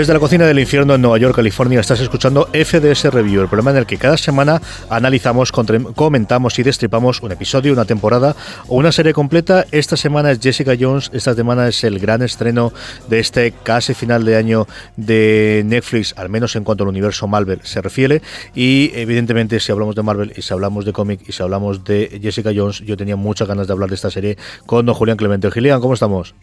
[0.00, 3.72] Desde la cocina del infierno en Nueva York, California, estás escuchando FDS Review, el programa
[3.72, 8.34] en el que cada semana analizamos, comentamos y destripamos un episodio, una temporada
[8.68, 9.66] o una serie completa.
[9.72, 12.72] Esta semana es Jessica Jones, esta semana es el gran estreno
[13.10, 17.60] de este casi final de año de Netflix, al menos en cuanto al universo Marvel
[17.64, 18.22] se refiere.
[18.54, 22.18] Y evidentemente, si hablamos de Marvel y si hablamos de cómic y si hablamos de
[22.22, 25.50] Jessica Jones, yo tenía muchas ganas de hablar de esta serie con don Julián Clemente.
[25.50, 26.34] Julián, ¿cómo estamos?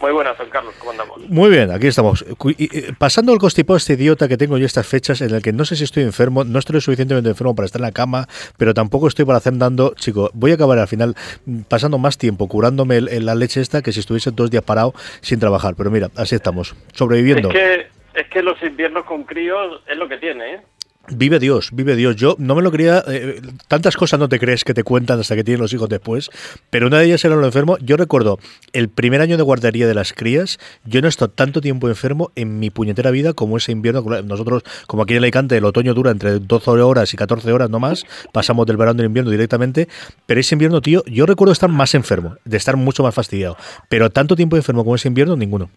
[0.00, 1.18] Muy buenas, Juan Carlos, ¿cómo andamos?
[1.28, 2.24] Muy bien, aquí estamos.
[2.98, 5.76] Pasando el constipado este idiota que tengo yo estas fechas en el que no sé
[5.76, 9.08] si estoy enfermo, no estoy lo suficientemente enfermo para estar en la cama, pero tampoco
[9.08, 11.14] estoy para hacer dando, chico, voy a acabar al final
[11.68, 15.74] pasando más tiempo curándome la leche esta que si estuviese dos días parado sin trabajar.
[15.76, 17.50] Pero mira, así estamos, sobreviviendo.
[17.50, 20.60] Es que, es que los inviernos con críos es lo que tiene, ¿eh?
[21.08, 22.14] Vive Dios, vive Dios.
[22.16, 23.02] Yo no me lo quería.
[23.08, 26.30] Eh, tantas cosas no te crees que te cuentan hasta que tienen los hijos después,
[26.70, 27.78] pero una de ellas era lo enfermo.
[27.78, 28.38] Yo recuerdo
[28.72, 30.58] el primer año de guardería de las crías.
[30.84, 34.02] Yo no he estado tanto tiempo enfermo en mi puñetera vida como ese invierno.
[34.22, 37.80] Nosotros, como aquí en Alicante, el otoño dura entre 12 horas y 14 horas, no
[37.80, 38.04] más.
[38.32, 39.88] Pasamos del verano al invierno directamente.
[40.26, 43.56] Pero ese invierno, tío, yo recuerdo estar más enfermo, de estar mucho más fastidiado.
[43.88, 45.70] Pero tanto tiempo enfermo como ese invierno, ninguno.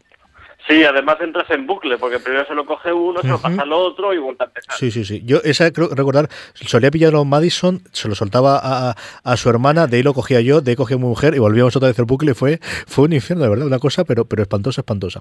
[0.67, 3.73] Sí, además entras en bucle, porque primero se lo coge uno, se lo pasa al
[3.73, 4.75] otro y vuelve a empezar.
[4.77, 5.21] Sí, sí, sí.
[5.25, 9.87] Yo esa creo recordar, solía pillarlo a Madison, se lo soltaba a, a, su hermana,
[9.87, 11.99] de ahí lo cogía yo, de ahí cogía a mi mujer y volvíamos otra vez
[11.99, 12.33] al bucle.
[12.33, 15.19] Fue, fue un infierno, de verdad, una cosa, pero, pero espantosa, espantosa.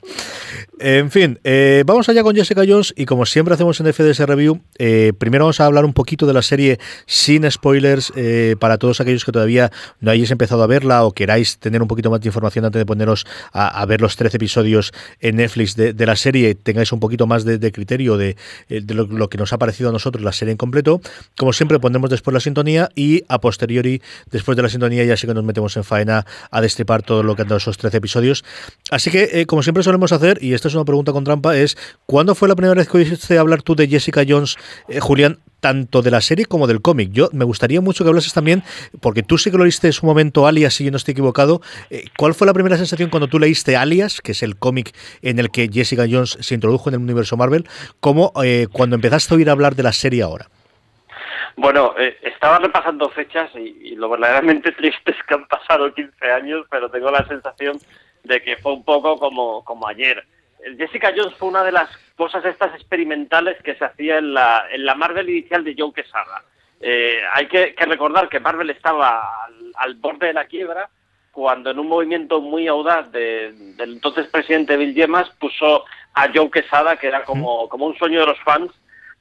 [0.79, 4.61] En fin, eh, vamos allá con Jessica Jones y como siempre hacemos en FDS Review,
[4.79, 9.01] eh, primero vamos a hablar un poquito de la serie sin spoilers eh, para todos
[9.01, 12.29] aquellos que todavía no hayáis empezado a verla o queráis tener un poquito más de
[12.29, 16.55] información antes de poneros a, a ver los 13 episodios en Netflix de, la serie
[16.55, 18.37] tengáis un poquito más de, criterio de,
[18.69, 21.01] eh, lo, que nos ha parecido a nosotros la serie en completo.
[21.37, 25.27] Como siempre, ponemos después la sintonía y a posteriori, después de la sintonía, ya sí
[25.27, 28.45] que nos metemos en faena a destripar todo lo que han dado esos 13 episodios.
[28.91, 31.77] Así que, eh, como siempre solemos hacer, y esta es una pregunta con trampa, es
[32.07, 34.57] ¿cuándo fue la primera vez que oíste hablar tú de Jessica Jones,
[34.89, 35.39] eh, Julián?
[35.63, 37.11] Tanto de la serie como del cómic.
[37.13, 38.65] Yo me gustaría mucho que hablases también,
[39.01, 41.61] porque tú sí que lo leíste en su momento Alias, si yo no estoy equivocado.
[41.89, 44.93] Eh, ¿Cuál fue la primera sensación cuando tú leíste Alias, que es el cómic
[45.23, 47.69] en el que Jessica Jones se introdujo en el universo Marvel,
[48.01, 50.49] como eh, cuando empezaste a oír hablar de la serie ahora?
[51.55, 56.67] Bueno, eh, estaba repasando fechas y, lo verdaderamente triste es que han pasado 15 años,
[56.73, 57.79] pero tengo la sensación
[58.25, 60.25] de que fue un poco como, como ayer.
[60.77, 64.85] Jessica Jones fue una de las cosas estas experimentales que se hacía en la, en
[64.85, 66.43] la Marvel inicial de Joe Quesada.
[66.81, 69.47] Eh, hay que, recordar que Marvel estaba
[69.77, 70.89] al, borde de la quiebra
[71.31, 76.97] cuando en un movimiento muy audaz del entonces presidente Bill Yemas puso a Joe Quesada,
[76.97, 78.71] que era como, como un sueño de los fans,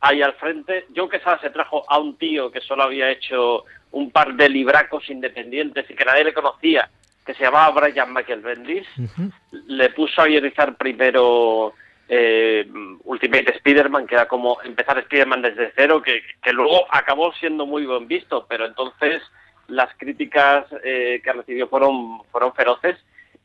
[0.01, 0.87] ahí al frente.
[0.93, 5.09] Joe Quesada se trajo a un tío que solo había hecho un par de libracos
[5.09, 6.89] independientes y que nadie le conocía,
[7.25, 8.87] que se llamaba Brian Michael Bendis.
[9.67, 11.73] Le puso a guionizar primero
[12.13, 12.69] eh,
[13.05, 16.21] Ultimate Spider-Man, que era como empezar Spider-Man desde cero, que,
[16.51, 19.23] luego acabó siendo muy buen visto, pero entonces
[19.69, 22.97] las críticas eh, que recibió fueron, fueron feroces.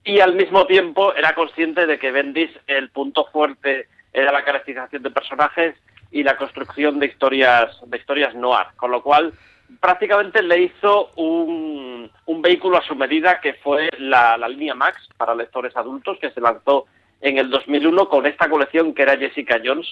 [0.02, 5.04] Y al mismo tiempo era consciente de que Bendis el punto fuerte era la caracterización
[5.04, 5.76] de personajes
[6.10, 9.32] y la construcción de historias de historias noir, con lo cual
[9.78, 15.36] prácticamente le hizo un, un vehículo a su medida que fue la línea Max para
[15.36, 16.86] lectores adultos que se lanzó
[17.20, 19.86] en el 2001 con esta colección que era Jessica Jones.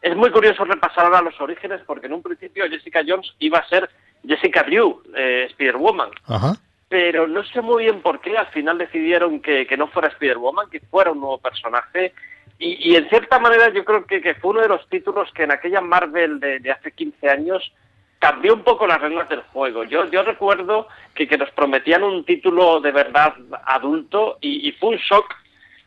[0.00, 3.68] Es muy curioso repasar ahora los orígenes porque en un principio Jessica Jones iba a
[3.68, 3.90] ser
[4.26, 6.10] Jessica Drew, eh, Spider-Woman.
[6.88, 10.80] Pero no sé muy bien por qué al final decidieron que, no fuera Spider-Woman, que
[10.80, 12.14] fuera un nuevo personaje.
[12.60, 15.80] Y, en cierta manera yo creo que, fue uno de los títulos que en aquella
[15.80, 17.72] Marvel de, hace 15 años
[18.18, 19.84] cambió un poco las reglas del juego.
[19.84, 23.34] Yo, yo recuerdo que, nos prometían un título de verdad
[23.64, 25.34] adulto y, y fue un shock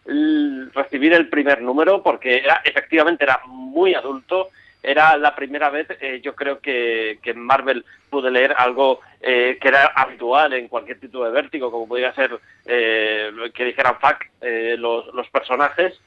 [0.06, 4.50] recibir el primer número porque era, efectivamente era muy adulto.
[4.84, 9.60] Era la primera vez, eh, yo creo que, que, en Marvel pude leer algo eh,
[9.62, 14.26] que era habitual en cualquier título de vértigo, como podría ser eh, que dijeran fuck
[14.80, 16.02] los, los personajes.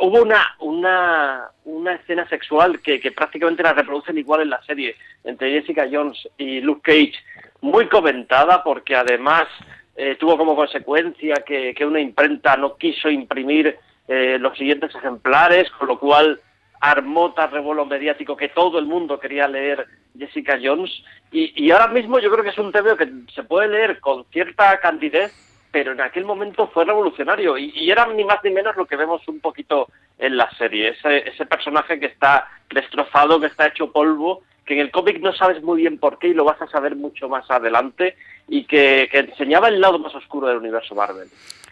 [0.00, 4.94] hubo una, una, una escena sexual que, que prácticamente la reproducen igual en la serie
[5.24, 7.18] entre Jessica Jones y Luke Cage,
[7.60, 9.48] muy comentada porque además
[9.96, 13.76] eh, tuvo como consecuencia que, una imprenta no quiso imprimir
[14.08, 16.40] eh, los siguientes ejemplares, con lo cual
[16.80, 19.86] armó tal revuelo mediático que todo el mundo quería leer
[20.18, 20.90] Jessica Jones.
[21.30, 24.80] Y, ahora mismo yo creo que es un tema que se puede leer con cierta
[24.80, 25.32] candidez,
[25.70, 27.56] pero en aquel momento fue revolucionario.
[27.58, 30.88] Y, era ni más ni menos lo que vemos un poquito en la serie.
[30.88, 35.32] Ese, ese personaje que está destrozado, que está hecho polvo que en el cómic no
[35.32, 38.16] sabes muy bien por qué y lo vas a saber mucho más adelante
[38.48, 41.28] y que, que enseñaba el lado más oscuro del universo Marvel.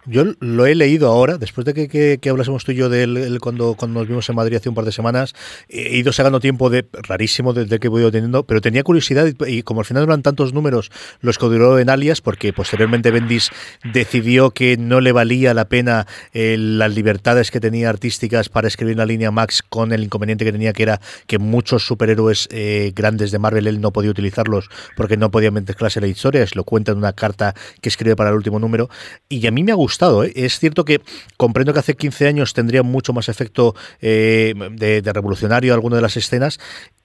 [0.07, 3.39] Yo lo he leído ahora, después de que, que, hablásemos tú y yo de él
[3.39, 5.35] cuando, cuando nos vimos en Madrid hace un par de semanas,
[5.69, 9.63] he ido sacando tiempo de rarísimo desde que he ido teniendo, pero tenía curiosidad y,
[9.63, 10.91] como al final eran tantos números
[11.21, 13.51] los que duró en Alias, porque posteriormente Bendis
[13.93, 18.97] decidió que no le valía la pena eh, las libertades que tenía artísticas para escribir
[18.97, 23.33] la línea Max con el inconveniente que tenía que era que muchos superhéroes eh, grandes
[23.33, 27.13] de Marvel él no podía utilizarlos porque no podía mezclarse la historia, cuenta en una
[27.13, 28.89] carta que escribe para el último número,
[29.29, 30.33] y a mí me ha gustado ¿eh?
[30.35, 31.01] Es cierto que
[31.37, 36.03] comprendo que hace 15 años tendría mucho más efecto eh, de, de, revolucionario alguna de
[36.03, 36.59] las escenas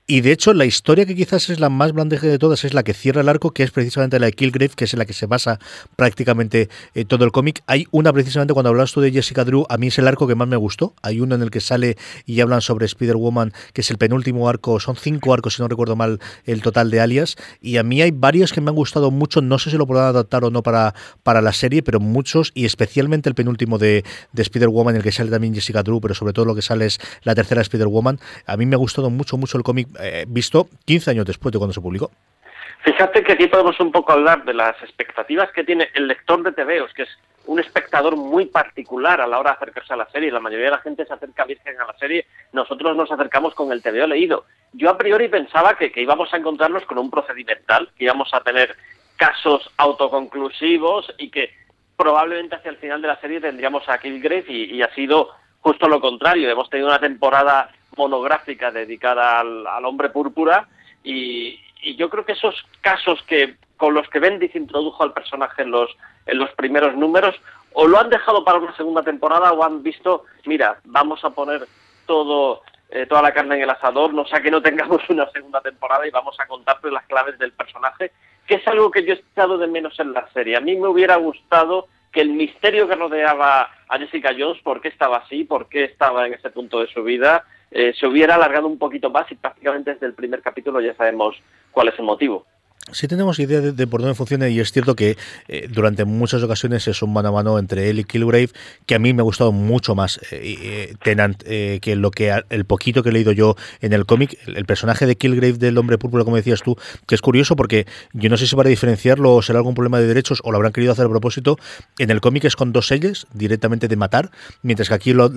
[0.07, 2.83] y de hecho, la historia que quizás es la más blandeje de todas es la
[2.83, 5.13] que cierra el arco, que es precisamente la de Killgrave, que es en la que
[5.13, 5.59] se basa
[5.95, 7.63] prácticamente eh, todo el cómic.
[7.65, 10.35] Hay una precisamente cuando hablas tú de Jessica Drew, a mí es el arco que
[10.35, 10.93] más me gustó.
[11.01, 11.97] Hay uno en el que sale
[12.27, 15.95] y hablan sobre Spider-Woman, que es el penúltimo arco, son cinco arcos, si no recuerdo
[15.95, 17.35] mal, el total de Alias.
[17.59, 20.05] Y a mí hay varios que me han gustado mucho, no sé si lo podrán
[20.05, 20.93] adaptar o no para,
[21.23, 24.03] para la serie, pero muchos, y especialmente el penúltimo de,
[24.33, 26.85] de Spider-Woman, en el que sale también Jessica Drew, pero sobre todo lo que sale
[26.85, 28.19] es la tercera Spider-Woman.
[28.45, 31.59] A mí me ha gustado mucho, mucho el cómic eh, visto 15 años después de
[31.59, 32.11] cuando se publicó.
[32.85, 36.51] Fíjate que aquí podemos un poco hablar de las expectativas que tiene el lector de
[36.51, 37.09] TVOs, que es
[37.47, 40.31] un espectador muy particular a la hora de acercarse a la serie.
[40.31, 43.71] La mayoría de la gente se acerca virgen a la serie, nosotros nos acercamos con
[43.71, 44.45] el TVO leído.
[44.73, 48.75] Yo a priori pensaba que, íbamos a encontrarnos con un procedimental, que íbamos a tener
[49.15, 51.53] casos autoconclusivos y que
[51.97, 55.29] probablemente hacia el final de la serie tendríamos a Killgrave y, y ha sido
[55.61, 56.49] justo lo contrario.
[56.49, 60.67] Hemos tenido una temporada monográfica dedicada al, hombre púrpura
[61.03, 61.59] y,
[61.97, 65.95] yo creo que esos casos que con los que Bendis introdujo al personaje en los,
[66.25, 67.35] en los primeros números
[67.73, 71.67] o lo han dejado para una segunda temporada o han visto, mira, vamos a poner
[72.07, 75.61] todo eh, toda la carne en el asador, no sea que no tengamos una segunda
[75.61, 78.11] temporada y vamos a contarte las claves del personaje,
[78.47, 80.55] que es algo que yo he echado de menos en la serie.
[80.55, 84.87] A mí me hubiera gustado que el misterio que rodeaba a Jessica Jones, por qué
[84.87, 88.67] estaba así, por qué estaba en ese punto de su vida, eh, se hubiera alargado
[88.67, 91.35] un poquito más y prácticamente desde el primer capítulo ya sabemos
[91.71, 92.45] cuál es el motivo.
[92.91, 95.17] Sí tenemos idea de, por dónde funciona y es cierto que
[95.47, 98.49] eh, durante muchas ocasiones es un mano a mano entre él y Killgrave
[98.85, 102.31] que a mí me ha gustado mucho más eh, eh Tenant eh, que lo que
[102.49, 104.37] el poquito que he leído yo en el cómic.
[104.45, 108.29] El, personaje de Killgrave del hombre púrpura, como decías tú, que es curioso porque yo
[108.29, 110.91] no sé si para diferenciarlo o será algún problema de derechos o lo habrán querido
[110.91, 111.57] hacer a propósito.
[111.97, 114.29] En el cómic es con dos sellos directamente de matar,
[114.61, 115.31] mientras que aquí lo,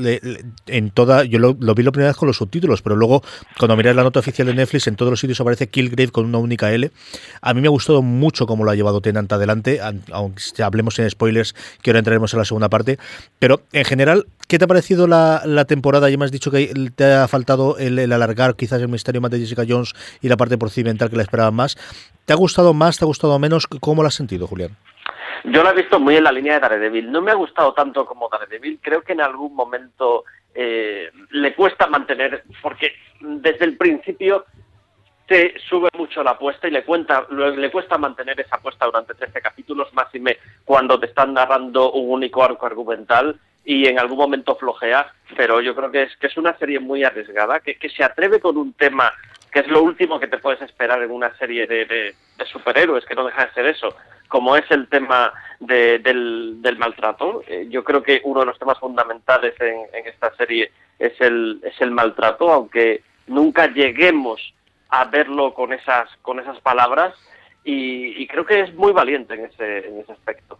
[0.66, 3.22] en toda, yo lo, vi la primera vez con los subtítulos, pero luego
[3.58, 6.38] cuando miras la nota oficial de Netflix en todos los sitios aparece Killgrave con una
[6.38, 6.90] única L.
[7.42, 9.80] A mí me ha gustado mucho cómo lo ha llevado Tenant adelante,
[10.12, 12.98] aunque hablemos en spoilers, que ahora entraremos en la segunda parte.
[13.38, 16.10] Pero en general, ¿qué te ha parecido la, temporada?
[16.10, 19.38] Ya me has dicho que te ha faltado el, alargar quizás el misterio más de
[19.38, 21.76] Jessica Jones y la parte procedimental que la esperaban más.
[22.24, 22.98] ¿Te ha gustado más?
[22.98, 23.66] ¿Te ha gustado menos?
[23.66, 24.76] ¿Cómo lo has sentido, Julián?
[25.44, 27.10] Yo lo he visto muy en la línea de Daredevil.
[27.10, 28.80] No me ha gustado tanto como Daredevil.
[28.82, 34.44] Creo que en algún momento eh, le cuesta mantener, porque desde el principio
[35.28, 39.42] te sube mucho la apuesta y le, cuenta, le cuesta mantener esa apuesta durante 13
[39.42, 44.16] capítulos, más y me cuando te están narrando un único arco argumental y en algún
[44.16, 48.02] momento flojea, pero yo creo que es, que es una serie muy arriesgada, que, se
[48.02, 49.12] atreve con un tema
[49.52, 52.14] que es lo último que te puedes esperar en una serie de,
[52.50, 53.94] superhéroes, que no deja de ser eso,
[54.28, 57.42] como es el tema de, del, del, maltrato.
[57.46, 61.60] Eh, yo creo que uno de los temas fundamentales en, en esta serie es el,
[61.62, 64.54] es el maltrato, aunque nunca lleguemos
[64.88, 67.14] a verlo con esas, con esas palabras
[67.64, 70.58] y, creo que es muy valiente en ese, en ese aspecto.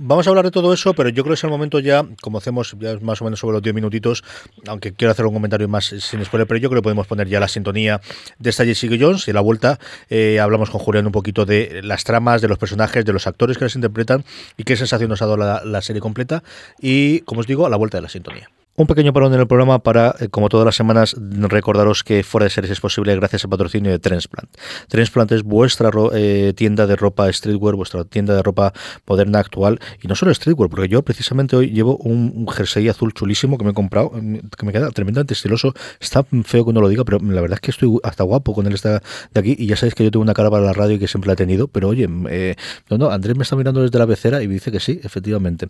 [0.00, 2.38] Vamos a hablar de todo eso, pero yo creo que es el momento ya, como
[2.38, 4.22] hacemos ya más o menos sobre los 10 minutitos,
[4.68, 7.40] aunque quiero hacer un comentario más sin spoiler, pero yo creo que podemos poner ya
[7.40, 8.00] la sintonía
[8.38, 12.04] de esta Jessica Jones y la vuelta eh, hablamos con Julián un poquito de las
[12.04, 14.24] tramas, de los personajes, de los actores que las interpretan
[14.56, 16.44] y qué sensación nos ha dado la serie completa
[16.80, 18.48] y, como os digo, a la vuelta de la sintonía.
[18.78, 22.44] Un pequeño parón en el programa para, eh, como todas las semanas, recordaros que fuera
[22.44, 24.48] de series es posible gracias al patrocinio de Transplant.
[24.86, 28.72] Transplant es vuestra eh, tienda de ropa streetwear, vuestra tienda de ropa
[29.04, 29.80] moderna actual.
[30.00, 33.72] Y no solo streetwear, porque yo precisamente hoy llevo un, jersey azul chulísimo que me
[33.72, 35.74] he comprado, mm, que me queda tremendamente estiloso.
[35.98, 38.68] Está feo que no lo diga, pero la verdad es que estoy hasta guapo con
[38.68, 39.56] él está de aquí.
[39.58, 41.32] Y ya sabéis que yo tengo una cara para la radio y que siempre la
[41.32, 41.66] he tenido.
[41.66, 42.54] Pero oye, eh,
[42.90, 45.66] no, no, Andrés me está mirando desde la becera y me dice que sí, efectivamente.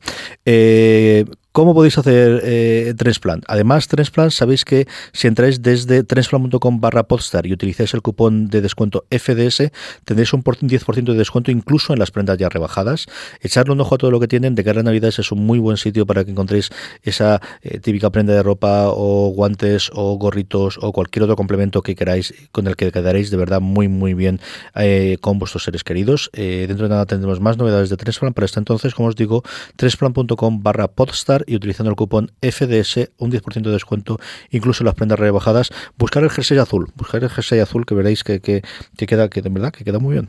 [1.53, 3.45] ¿Cómo podéis hacer eh, Transplant?
[3.49, 8.61] Además, Transplant, sabéis que si entráis desde transplant.com barra podstar y utilizáis el cupón de
[8.61, 9.73] descuento FDS,
[10.05, 13.07] tendréis un 10% de descuento incluso en las prendas ya rebajadas.
[13.41, 14.55] Echarle un ojo a todo lo que tienen.
[14.55, 16.71] De cara a Navidades es un muy buen sitio para que encontréis
[17.03, 21.97] esa eh, típica prenda de ropa o guantes o gorritos o cualquier otro complemento que
[21.97, 24.41] queráis con el que quedaréis de verdad muy muy bien
[24.75, 26.31] eh, con vuestros seres queridos.
[26.35, 28.35] Eh, dentro de nada tendremos más novedades de Transplant.
[28.35, 29.43] Para este entonces, como os digo,
[29.77, 34.19] transplant.com barra podstar y utilizando el cupón FDS un 10% de descuento,
[34.51, 35.71] incluso las prendas rebajadas.
[35.97, 38.63] Buscar el jersey azul, buscar el jersey azul que veréis que, que,
[38.97, 40.29] que queda, que de verdad que queda muy bien.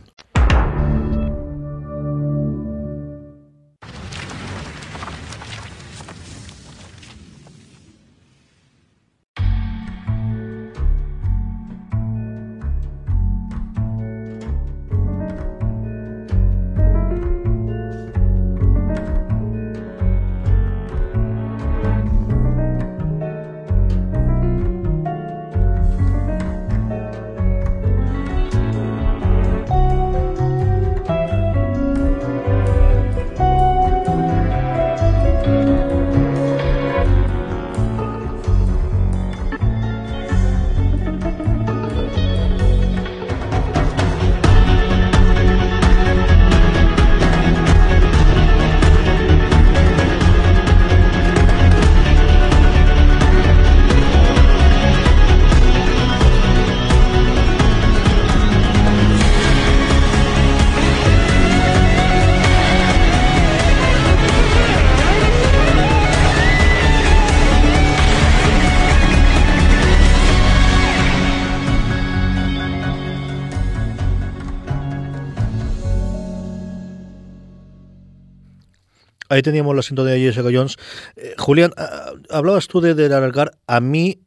[79.50, 80.78] Teníamos el asiento de Jessica Jones.
[81.16, 83.52] Eh, Julián, ah, hablabas tú de, de alargar.
[83.68, 84.22] A mí,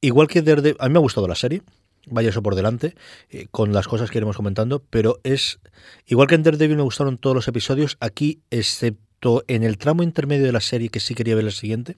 [0.00, 0.74] igual que desde.
[0.78, 1.62] A mí me ha gustado la serie.
[2.06, 2.94] Vaya eso por delante,
[3.30, 5.60] eh, con las cosas que iremos comentando, pero es.
[6.06, 9.13] Igual que en Daredevil me gustaron todos los episodios, aquí, excepto
[9.48, 11.94] en el tramo intermedio de la serie, que sí quería ver el siguiente,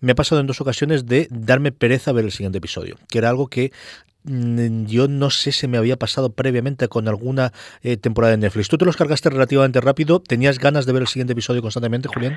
[0.00, 3.30] me ha pasado en dos ocasiones de darme pereza ver el siguiente episodio, que era
[3.30, 3.72] algo que
[4.26, 7.52] Mm, yo no sé si me había pasado previamente con alguna
[7.82, 8.68] eh, temporada de Netflix.
[8.68, 10.20] Tú te los cargaste relativamente rápido.
[10.20, 12.36] ¿Tenías ganas de ver el siguiente episodio constantemente, Julián?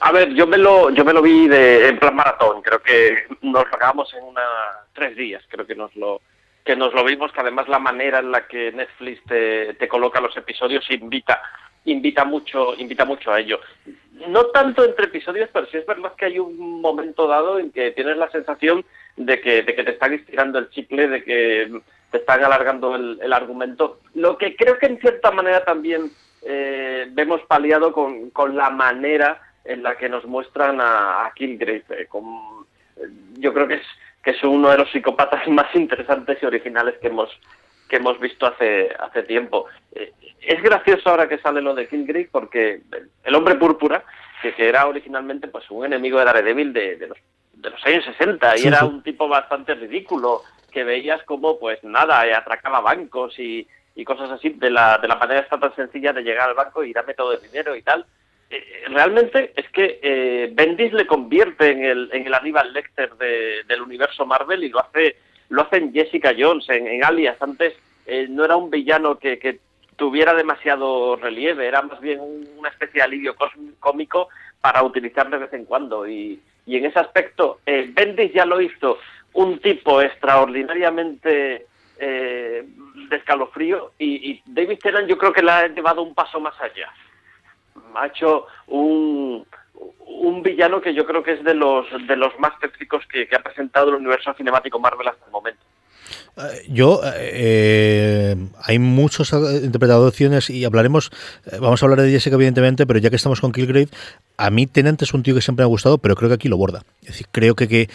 [0.00, 2.62] A ver, yo me lo, yo me lo vi en plan maratón.
[2.62, 4.42] Creo que nos lo acabamos en una
[4.92, 5.42] tres días.
[5.48, 6.20] Creo que nos lo
[6.64, 7.32] que nos lo vimos.
[7.32, 11.42] Que además la manera en la que Netflix te, te coloca los episodios invita
[11.86, 13.60] invita mucho invita mucho a ello.
[14.28, 17.90] No tanto entre episodios, pero sí es verdad que hay un momento dado en que
[17.92, 18.84] tienes la sensación
[19.16, 23.32] de que, de que te están estirando el chicle, de que te están alargando el,
[23.32, 24.00] argumento.
[24.14, 26.10] Lo que creo que en cierta manera también
[26.42, 31.84] eh, vemos paliado con, con, la manera en la que nos muestran a, a Kilgrave.
[31.90, 32.08] Eh,
[33.38, 33.86] yo creo que es,
[34.22, 37.30] que es uno de los psicópatas más interesantes y originales que hemos
[37.88, 39.66] que hemos visto hace hace tiempo.
[39.92, 42.82] Eh, es gracioso ahora que sale lo de Kilgrave porque
[43.24, 44.04] el hombre púrpura,
[44.42, 47.18] que, que era originalmente pues un enemigo de Daredevil de, de los
[47.56, 52.26] de los años 60 y era un tipo bastante ridículo que veías como pues nada,
[52.26, 56.12] eh, atracaba bancos y, y cosas así de la, de la manera esta tan sencilla
[56.12, 58.04] de llegar al banco y darme todo el dinero y tal.
[58.50, 63.64] Eh, realmente es que eh, Bendis le convierte en el, en el Aníbal Lecter de,
[63.66, 65.16] del universo Marvel y lo hace
[65.48, 67.40] lo hace en Jessica Jones, en, Alias.
[67.40, 67.74] Antes
[68.06, 69.60] eh, no era un villano que, que
[69.96, 72.20] tuviera demasiado relieve, era más bien
[72.56, 73.34] una especie de alivio
[73.80, 74.28] cómico
[74.60, 78.60] para utilizar de vez en cuando y, y en ese aspecto eh, Bendis ya lo
[78.60, 78.98] hizo
[79.32, 81.66] un tipo extraordinariamente
[81.98, 82.66] eh,
[83.08, 86.92] de escalofrío y, David Tennant yo creo que le ha llevado un paso más allá.
[87.94, 89.46] Ha hecho un,
[90.06, 93.42] un villano que yo creo que es de los de los más tétricos que, ha
[93.42, 95.60] presentado el universo cinemático Marvel hasta el momento.
[96.36, 101.10] Eh, yo, eh, hay muchas interpretaciones y hablaremos,
[101.60, 103.88] vamos a hablar de Jessica evidentemente, pero ya que estamos con Kilgrave,
[104.36, 106.48] a mí Tenant es un tío que siempre me ha gustado, pero creo que aquí
[106.48, 106.82] lo borda.
[107.06, 107.88] Es decir, creo que, que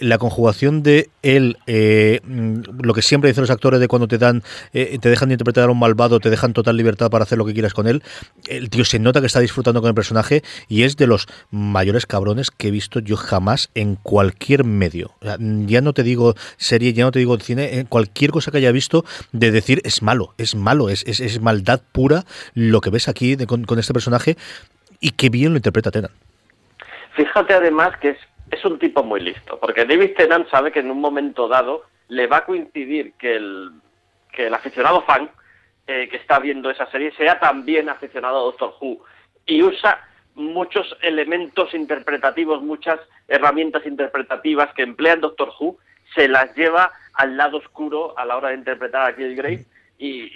[0.00, 4.42] la conjugación de él, eh, lo que siempre dicen los actores de cuando te dan,
[4.74, 7.46] eh, te dejan de interpretar a un malvado, te dejan total libertad para hacer lo
[7.46, 8.02] que quieras con él,
[8.48, 12.04] el tío se nota que está disfrutando con el personaje y es de los mayores
[12.04, 15.14] cabrones que he visto yo jamás en cualquier medio.
[15.22, 18.72] ya no te digo serie, ya no te digo cine, en cualquier cosa que haya
[18.72, 23.38] visto, de decir es malo, es malo, es, es, maldad pura lo que ves aquí
[23.46, 24.36] con, con este personaje
[25.00, 26.12] y qué bien lo interpreta Tennant.
[27.14, 28.18] Fíjate además que es,
[28.50, 32.26] es un tipo muy listo, porque David Tennant sabe que en un momento dado le
[32.26, 33.70] va a coincidir que el,
[34.32, 35.30] que el aficionado fan
[35.86, 39.04] eh, que está viendo esa serie sea también aficionado a Doctor Who
[39.46, 40.02] y usa
[40.34, 45.78] muchos elementos interpretativos, muchas herramientas interpretativas que emplean Doctor Who,
[46.14, 49.64] se las lleva al lado oscuro a la hora de interpretar a Kilgrave
[49.98, 50.30] y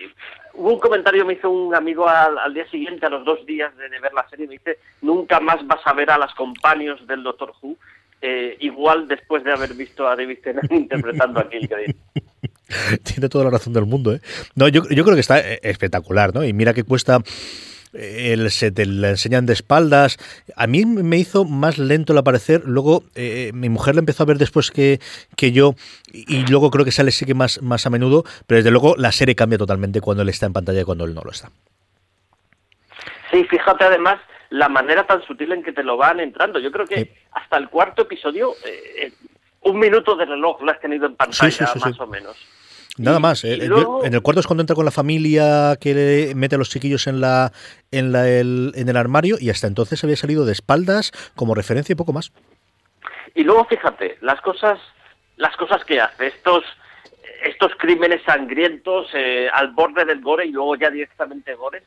[0.55, 3.89] hubo un comentario me hizo un amigo al, día siguiente, a los dos días de,
[3.89, 7.53] ver la serie, me dice, nunca más vas a ver a las compañeros del Doctor
[7.61, 7.77] Who,
[8.21, 11.95] eh, igual después de haber visto a David Tennant interpretando a Kilgrave.
[13.03, 14.21] Tiene toda la razón del mundo, ¿eh?
[14.55, 16.45] No, yo, yo creo que está eh, espectacular, ¿no?
[16.45, 17.23] Y mira que cuesta
[17.93, 20.19] el, se te la enseñan de espaldas.
[20.57, 22.63] A mí me hizo más lento el aparecer.
[22.67, 25.01] Luego, eh, mi mujer la empezó a ver después que,
[25.37, 25.75] que yo,
[26.13, 29.13] y luego creo que sale sí que más, más a menudo, pero desde luego la
[29.13, 31.51] serie cambia totalmente cuando él está en pantalla y cuando él no lo está.
[33.31, 34.21] Sí, fíjate además
[34.51, 36.59] la manera tan sutil en que te lo van entrando.
[36.59, 39.13] Yo creo que hasta el cuarto episodio, eh, eh,
[39.63, 42.37] un minuto de reloj lo has tenido en pantalla, más o menos.
[42.99, 43.45] Nada más.
[43.45, 47.07] Eh, en el cuarto es cuando entra con la familia que mete a los chiquillos
[47.07, 47.53] en la,
[47.91, 51.93] en la el, en el armario y hasta entonces había salido de espaldas como referencia
[51.93, 52.33] y poco más.
[53.35, 54.81] Y luego fíjate, las cosas,
[55.37, 56.65] las cosas que hace, estos,
[57.45, 61.83] estos crímenes sangrientos eh, al borde del gore y luego ya directamente gore,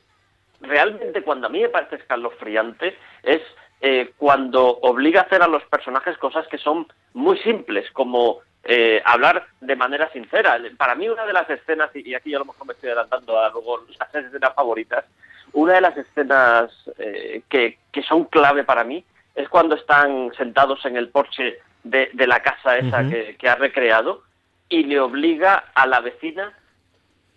[0.61, 3.41] realmente cuando a mí me parece escalofriante es
[3.81, 9.01] eh, cuando obliga a hacer a los personajes cosas que son muy simples, como eh,
[9.05, 10.59] hablar de manera sincera.
[10.77, 13.49] Para mí una de las escenas, y aquí a lo mejor me estoy adelantando a
[13.49, 15.05] luego las escenas favoritas,
[15.53, 19.03] una de las escenas eh, que, que, son clave para mí
[19.35, 23.55] es cuando están sentados en el porche de, de la casa esa que, que ha
[23.55, 24.23] recreado
[24.69, 26.53] y le obliga a la vecina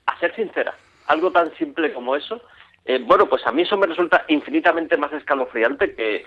[0.06, 0.74] a ser sincera.
[1.06, 2.40] Algo tan simple como eso
[2.86, 6.24] eh, bueno, pues a mí eso me resulta infinitamente más escalofriante que,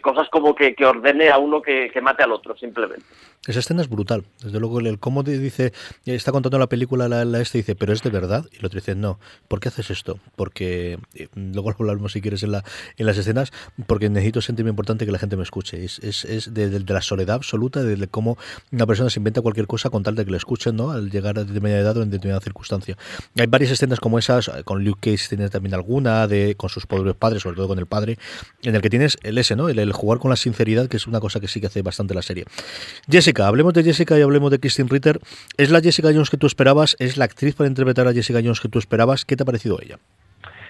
[0.00, 3.04] cosas como que, ordene a uno que, mate al otro, simplemente.
[3.46, 4.24] Esa escena es brutal.
[4.42, 5.72] Desde luego, el, cómo te dice,
[6.06, 8.46] está contando la película, la, la este dice, pero es de verdad.
[8.52, 10.20] Y el otro dice, no, ¿por qué haces esto?
[10.36, 12.64] Porque, eh, luego lo hablaremos si quieres en, la,
[12.96, 13.52] en las escenas,
[13.88, 15.84] porque necesito sentirme importante que la gente me escuche.
[15.84, 15.98] Es,
[16.52, 18.38] de, la soledad absoluta, de, cómo
[18.70, 20.92] una persona se inventa cualquier cosa con tal de que le escuchen, ¿no?
[20.92, 22.96] Al llegar a determinada edad o en determinada circunstancia.
[23.36, 27.16] Hay varias escenas como esas, con Luke Cage tiene también alguna, de, con sus pobres
[27.16, 28.18] padres, sobre todo con el padre,
[28.62, 29.68] en el que tienes el ese, ¿no?
[29.68, 32.22] El, jugar con la sinceridad, que es una cosa que sí que hace bastante la
[32.22, 32.44] serie.
[33.10, 35.18] Jessica, hablemos de Jessica y hablemos de Christine Ritter.
[35.56, 36.96] ¿Es la Jessica Jones que tú esperabas?
[36.98, 39.24] ¿Es la actriz para interpretar a Jessica Jones que tú esperabas?
[39.24, 39.98] ¿Qué te ha parecido ella?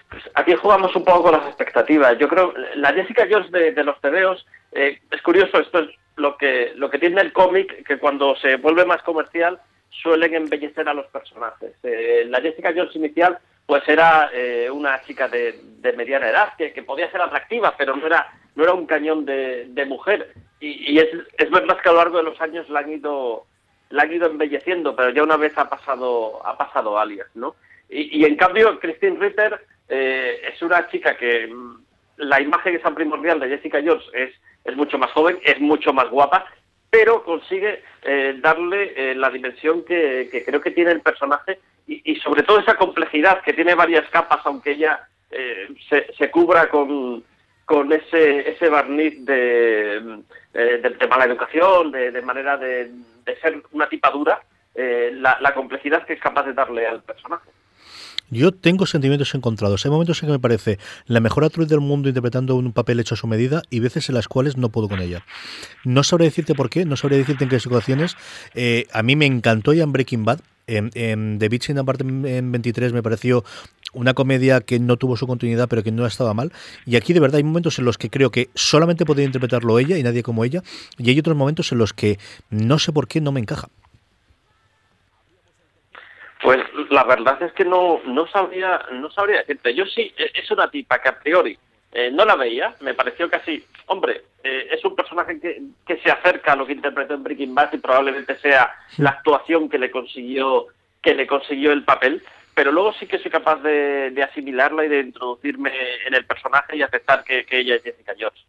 [0.09, 2.18] Pues aquí jugamos un poco con las expectativas.
[2.18, 6.72] Yo creo la Jessica Jones de, los tebeos eh, es curioso, esto es lo que,
[6.77, 9.59] lo que tiene el cómic, que cuando se vuelve más comercial
[9.90, 11.72] suelen embellecer a los personajes.
[11.83, 15.59] Eh, la Jessica Jones inicial pues era eh, una chica de,
[15.96, 20.33] mediana edad que, podía ser atractiva, pero no era no era un cañón de, mujer.
[20.61, 23.47] Y, es, es verdad que a lo largo de los años la han ido
[23.91, 27.57] la han ido embelleciendo, pero ya una vez ha pasado ha pasado alias, ¿no?
[27.88, 31.85] Y, en cambio Christine Ritter eh, es una chica que mm,
[32.19, 34.33] la imagen esa primordial de Jessica Jones es
[34.65, 36.47] es mucho más joven, es mucho más guapa,
[36.88, 42.43] pero consigue eh, darle la dimensión que, que creo que tiene el personaje y, sobre
[42.43, 45.69] todo esa complejidad que tiene varias capas, aunque ella eh,
[46.17, 47.25] se, cubra con,
[47.64, 50.22] con ese, ese barniz de,
[50.55, 52.90] eh, de, mala educación, de, manera de,
[53.40, 54.40] ser una tipa dura,
[54.75, 57.48] eh, la, complejidad que es capaz de darle al personaje.
[58.33, 59.85] Yo tengo sentimientos encontrados.
[59.85, 63.14] Hay momentos en que me parece la mejor actriz del mundo interpretando un papel hecho
[63.14, 65.25] a su medida y veces en las cuales no puedo con ella.
[65.85, 68.16] No sabré decirte por qué, no sabré decirte en qué situaciones.
[68.92, 72.92] a mí me encantó ya en Breaking Bad, en, The Beach in parte en 23
[72.92, 73.45] me pareció
[73.92, 76.53] una comedia que no tuvo su continuidad, pero que no estaba mal.
[76.87, 79.99] Y aquí de verdad hay momentos en los que creo que solamente podía interpretarlo ella
[79.99, 80.62] y nadie como ella.
[80.97, 82.18] Y hay otros momentos en los que
[82.49, 83.68] no sé por qué no me encaja.
[86.43, 89.75] Pues la verdad es que no, no sabría, no sabría decirte.
[89.75, 91.57] Yo sí, e, es una tipa que a priori
[91.93, 96.11] eh, no la veía, me pareció casi, hombre, eh, es un personaje que, que, se
[96.11, 99.91] acerca a lo que interpretó en Breaking Bad y probablemente sea la actuación que le
[99.91, 100.67] consiguió
[101.03, 102.23] que le consiguió el papel,
[102.55, 105.73] pero luego sí que soy capaz de, de asimilarla y de introducirme
[106.07, 108.47] en el personaje y aceptar que, ella es Jessica Jones.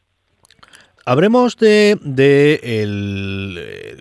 [1.05, 3.97] Habremos de, de eh,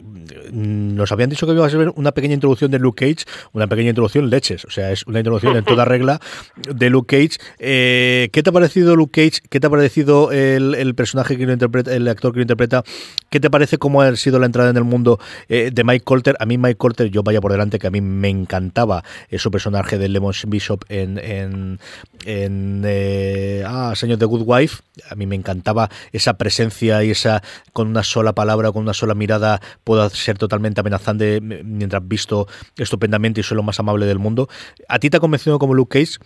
[0.53, 3.91] nos habían dicho que iba a ser una pequeña introducción de Luke Cage, una pequeña
[3.91, 6.21] introducción leches, o sea, es una introducción en toda regla
[6.57, 7.39] de Luke Cage.
[7.59, 9.43] Eh, ¿Qué te ha parecido Luke Cage?
[9.49, 12.83] ¿Qué te ha parecido el, el, personaje que lo interpreta, el actor que lo interpreta?
[13.31, 15.19] ¿Qué te parece cómo ha sido la entrada en el mundo
[15.49, 16.37] eh, de Mike Colter?
[16.39, 19.05] A mí Mike Colter, yo vaya por delante, que a mí me encantaba
[19.37, 21.81] su personaje de Lemon Bishop en, en,
[22.25, 24.83] en eh, ah, Señor de Good Wife.
[25.11, 27.43] A mí me encantaba esa presencia y esa
[27.73, 33.41] con una sola palabra con una sola mirada pueda ser totalmente amenazante mientras visto estupendamente
[33.41, 34.49] y soy lo más amable del mundo.
[34.89, 36.19] ¿A ti te ha convencido como Luke Cage?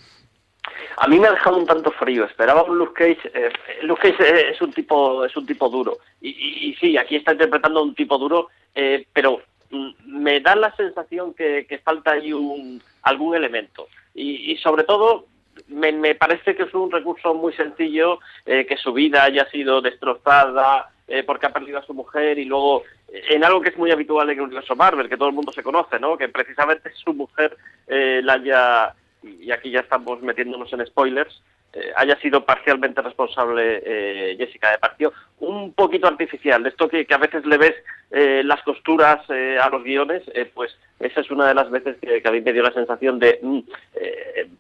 [0.98, 2.24] A mí me ha dejado un tanto frío.
[2.24, 3.30] Esperaba un Luke Cage.
[3.34, 3.50] Eh,
[3.82, 6.30] Luke Cage es un tipo es un tipo duro y,
[6.70, 11.34] y, sí, aquí está interpretando un tipo duro, eh, pero mm, me da la sensación
[11.34, 15.26] que, falta ahí un, algún elemento y, y sobre todo
[15.68, 19.80] me, me, parece que es un recurso muy sencillo, eh, que su vida haya sido
[19.80, 23.76] destrozada eh, porque ha perdido a su mujer y luego eh, en algo que es
[23.76, 26.16] muy habitual en el universo Marvel, que todo el mundo se conoce, ¿no?
[26.16, 31.42] Que precisamente su mujer eh, la haya, y aquí ya estamos metiéndonos en spoilers,
[31.72, 37.14] eh, haya sido parcialmente responsable Jessica de partido un poquito artificial, de esto que, que
[37.14, 37.74] a veces le ves
[38.10, 40.22] las costuras a los guiones,
[40.54, 43.38] pues esa es una de las veces que, a mí me dio la sensación de
[43.42, 43.58] mm,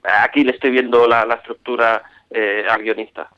[0.02, 2.02] aquí le estoy viendo la, la estructura
[2.68, 3.30] al guionista.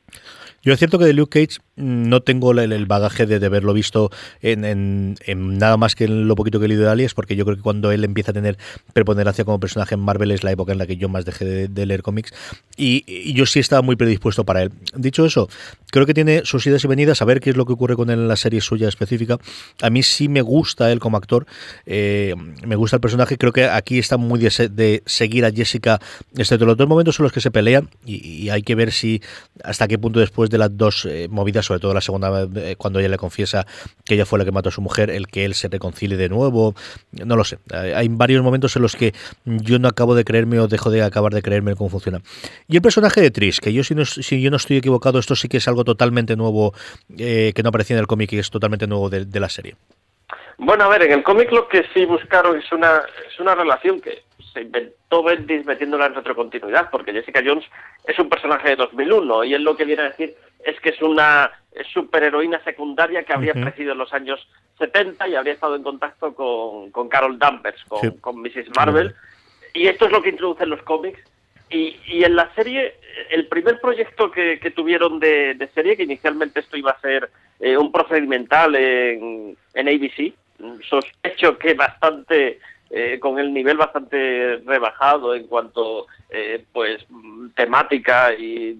[0.63, 3.73] Yo es cierto que de Luke Cage no tengo el, el bagaje de, de, haberlo
[3.73, 5.15] visto en,
[5.57, 7.63] nada más que en lo poquito que he leído de Alias, porque yo creo que
[7.63, 8.57] cuando él empieza a tener
[8.93, 11.85] preponderancia como personaje en Marvel es la época en la que yo más dejé de,
[11.85, 12.33] leer cómics
[12.77, 14.71] y, yo sí estaba muy predispuesto para él.
[14.95, 15.49] Dicho eso,
[15.91, 18.09] creo que tiene sus idas y venidas, a ver qué es lo que ocurre con
[18.09, 19.37] él en la serie suya específica.
[19.81, 21.45] A mí sí me gusta él como actor,
[21.85, 25.99] eh, me gusta el personaje, creo que aquí está muy de, de seguir a Jessica,
[26.35, 29.21] excepto los dos momentos en los que se pelean y, y hay que ver si
[29.63, 32.99] hasta qué punto después de las dos eh, movidas, sobre todo la segunda, eh, cuando
[32.99, 33.65] ella le confiesa
[34.05, 36.29] que ella fue la que mató a su mujer, el que él se reconcilie de
[36.29, 36.75] nuevo,
[37.11, 37.59] no lo sé.
[37.71, 39.13] Hay varios momentos en los que
[39.45, 42.21] yo no acabo de creerme o dejo de acabar de creerme cómo funciona.
[42.67, 45.35] Y el personaje de Trish, que yo si, no, si yo no estoy equivocado, esto
[45.35, 46.73] sí que es algo totalmente nuevo,
[47.17, 49.75] eh, que no aparecía en el cómic y es totalmente nuevo de, de la serie.
[50.57, 54.01] Bueno, a ver, en el cómic lo que sí buscaron es una, es una relación
[54.01, 54.23] que
[54.59, 57.65] se inventó Bendis metiéndola en retrocontinuidad, porque Jessica Jones
[58.05, 61.01] es un personaje de 2001 y él lo que viene a decir es que es
[61.01, 61.51] una
[61.93, 63.63] superheroína secundaria que habría uh -huh.
[63.63, 64.45] crecido en los años
[64.77, 68.19] 70 y habría estado en contacto con, con Carol Danvers, con, sí.
[68.19, 68.69] con Mrs.
[68.75, 69.07] Marvel.
[69.07, 69.69] Uh -huh.
[69.75, 71.19] Y esto es lo que introducen los cómics.
[71.69, 72.95] Y, y, en la serie,
[73.29, 77.29] el primer proyecto que, que tuvieron de, de, serie, que inicialmente esto iba a ser
[77.59, 80.33] eh, un procedimental en, en ABC,
[80.89, 87.05] sospecho que bastante eh, con el nivel bastante rebajado en cuanto eh, pues
[87.55, 88.77] temática y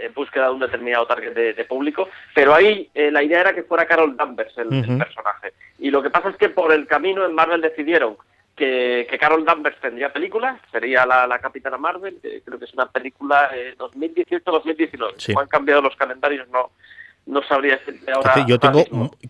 [0.00, 3.52] eh, búsqueda de un determinado target de, de público, pero ahí eh, la idea era
[3.52, 4.92] que fuera Carol Danvers el, uh -huh.
[4.92, 5.52] el, personaje.
[5.78, 8.16] Y lo que pasa es que por el camino en Marvel decidieron
[8.54, 12.74] que, que Carol Danvers tendría película, sería la, la Capitana Marvel, que creo que es
[12.74, 15.14] una película eh, 2018-2019.
[15.16, 15.34] Sí.
[15.36, 16.70] han cambiado los calendarios, no
[17.26, 18.46] no sabría decirte ahora.
[18.46, 18.84] Yo tengo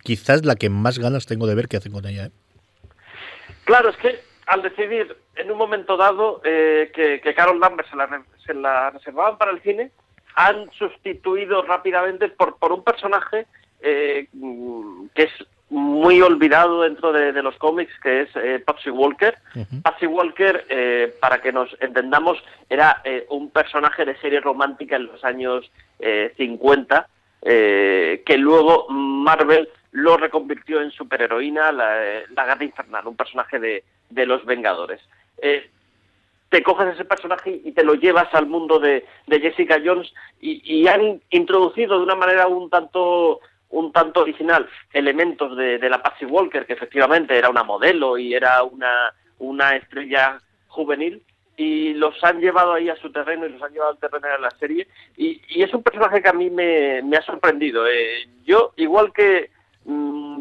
[0.05, 2.27] quizás la que más ganas tengo de ver que hacen con ella.
[2.27, 2.31] ¿eh?
[3.69, 7.97] Claro, es que al decidir en un momento dado eh, que, que Carol Danvers se
[7.97, 9.91] la, se la reservaban para el cine,
[10.37, 13.47] han sustituido rápidamente por, por un personaje
[13.83, 14.27] eh,
[15.15, 15.33] que es
[15.69, 19.37] muy olvidado dentro de, de los cómics, que es eh, Patsy Walker.
[19.55, 19.83] Uh -huh.
[19.83, 25.09] Patsy Walker, eh, para que nos entendamos, era eh, un personaje de serie romántica en
[25.09, 25.71] los años
[26.39, 27.07] 50,
[27.43, 34.27] que luego Marvel lo reconvirtió en superheroína, la, la Gata Infernal, un personaje de, de
[34.27, 35.01] los Vengadores.
[35.41, 35.71] Eh,
[36.49, 40.87] te coges ese personaje y te lo llevas al mundo de, de Jessica Jones y,
[40.87, 46.25] han introducido de una manera un tanto un tanto original elementos de, de la Patsy
[46.25, 51.23] Walker, que efectivamente era una modelo y era una, una estrella juvenil,
[51.59, 54.39] y los han llevado ahí a su terreno y los han llevado al terreno de
[54.39, 57.87] la serie, y, y es un personaje que a mí me, me ha sorprendido.
[57.87, 59.51] Eh, yo, igual que,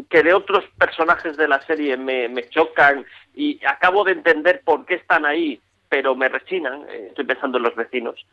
[0.10, 4.86] que de otros personajes de la serie me, me chocan y acabo de entender por
[4.86, 8.26] qué están ahí, pero me rechinan, eh, estoy pensando en los vecinos.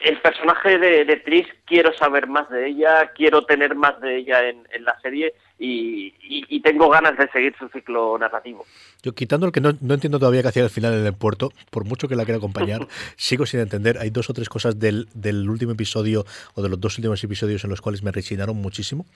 [0.00, 4.84] El personaje de, Tris, quiero saber más de ella, quiero tener más de ella en
[4.84, 8.66] la serie y, tengo ganas de seguir su ciclo narrativo.
[9.02, 11.84] Yo quitando el que no, entiendo todavía qué hacía al final en el puerto, por
[11.84, 13.98] mucho que la quiera acompañar, sigo sin entender.
[13.98, 17.64] Hay dos o tres cosas del, del, último episodio o de los dos últimos episodios
[17.64, 19.06] en los cuales me rechinaron muchísimo,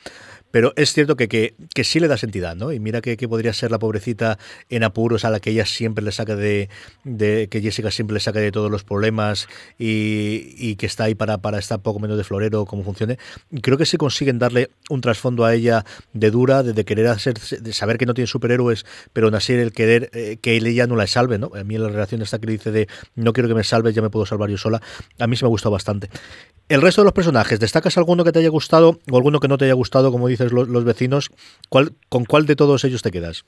[0.50, 2.72] pero es cierto que, que, que sí le da sentidad, ¿no?
[2.72, 4.38] Y mira que, que, podría ser la pobrecita
[4.70, 6.70] en apuros a la que ella siempre le saca de,
[7.04, 11.14] de que Jessica siempre le saca de todos los problemas y, y que está ahí
[11.14, 13.18] para, para estar poco menos de florero, como funcione.
[13.62, 17.72] Creo que sí consiguen darle un trasfondo a ella de dura, de, querer hacer, de
[17.72, 21.06] saber que no tiene superhéroes, pero aún así el querer eh, que ella no la
[21.06, 21.52] salve, ¿no?
[21.54, 24.02] A mí en la relación esta que dice de no quiero que me salves, ya
[24.02, 24.80] me puedo salvar yo sola,
[25.20, 26.08] a mí sí me ha gustado bastante.
[26.68, 29.58] El resto de los personajes, ¿destacas alguno que te haya gustado o alguno que no
[29.58, 31.30] te haya gustado, como dices los, vecinos?
[31.68, 33.44] ¿Cuál, ¿Con cuál de todos ellos te quedas?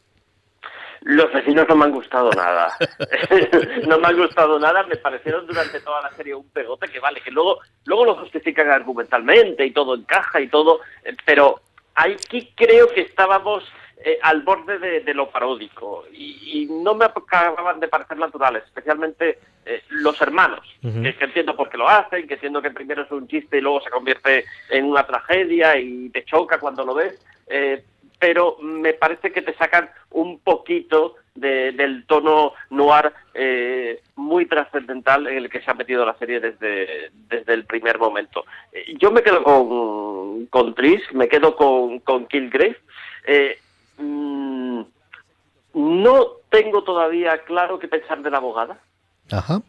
[1.05, 2.73] Los vecinos no me han gustado nada.
[3.87, 4.83] no me han gustado nada.
[4.85, 8.71] Me parecieron durante toda la serie un pegote que vale, que luego, luego lo justifican
[8.71, 11.61] argumentalmente y todo encaja y todo, eh, pero
[11.95, 13.65] aquí creo que estábamos
[14.07, 19.83] eh, al borde de, lo paródico y, no me acababan de parecer naturales, especialmente eh,
[19.89, 23.59] los hermanos, que, entiendo por qué lo hacen, que entiendo que primero es un chiste
[23.59, 27.83] y luego se convierte en una tragedia y te choca cuando lo ves, eh,
[28.19, 33.13] pero me parece que te sacan un poquito del tono noir
[34.15, 38.45] muy trascendental en el que se ha metido la serie desde, desde el primer momento.
[38.99, 42.79] yo me quedo con, con Tris, me quedo con, con Killgrave.
[43.99, 44.83] Mm,
[45.75, 48.79] no tengo todavía claro qué pensar de la abogada.
[49.31, 49.61] Ajá.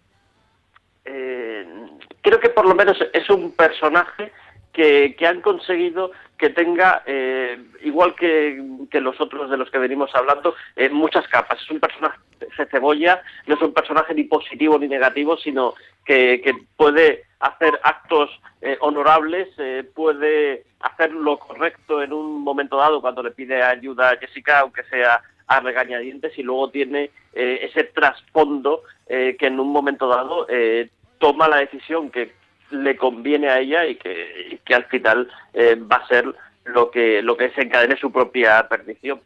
[1.03, 1.67] Eh,
[2.21, 4.31] creo que por lo menos es un personaje
[4.75, 8.61] que, han conseguido que tenga, eh, igual que,
[8.91, 11.61] los otros de los que venimos hablando, eh, muchas capas.
[11.61, 12.19] Es un personaje
[12.69, 15.73] cebolla, no es un personaje ni positivo ni negativo, sino
[16.05, 18.29] que, que puede hacer actos
[18.61, 19.49] eh, honorables,
[19.93, 24.83] puede hacer lo correcto en un momento dado cuando le pide ayuda a Jessica, aunque
[24.83, 30.47] sea a regañadientes, y luego tiene ese trasfondo que en un momento dado
[31.19, 32.33] toma la decisión que
[32.71, 36.25] le conviene a ella y que, que al final eh, va a ser
[36.65, 39.21] lo que, lo que desencadene su propia perdición.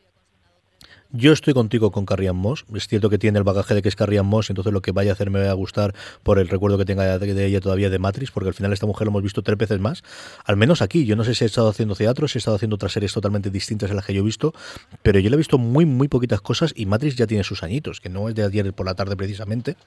[1.11, 2.65] Yo estoy contigo con Carrian Moss.
[2.75, 5.09] Es cierto que tiene el bagaje de que es Carrian Moss, entonces lo que vaya
[5.09, 7.97] a hacer me va a gustar por el recuerdo que tenga de ella todavía de
[7.97, 10.03] Matrix, porque al final esta mujer lo hemos visto tres veces más.
[10.45, 11.05] Al menos aquí.
[11.05, 13.49] Yo no sé si he estado haciendo teatro, si he estado haciendo otras series totalmente
[13.49, 14.53] distintas a las que yo he visto,
[15.01, 18.01] pero yo le he visto muy, muy poquitas cosas y Matrix ya tiene sus añitos,
[18.01, 19.77] que no es de ayer por la tarde precisamente.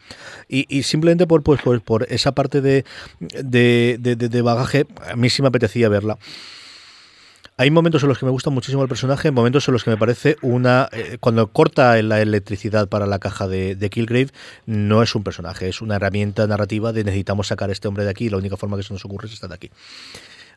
[0.48, 2.84] Y, simplemente por, pues, por, por, esa parte de,
[3.20, 6.18] de, de bagaje, a mí sí me apetecía verla.
[7.58, 9.96] Hay momentos en los que me gusta muchísimo el personaje, momentos en los que me
[9.96, 10.88] parece una...
[10.92, 14.30] Eh, cuando corta la electricidad para la caja de, de, Killgrave,
[14.66, 18.10] no es un personaje, es una herramienta narrativa de necesitamos sacar a este hombre de
[18.10, 19.70] aquí y la única forma que se nos ocurre es estar de aquí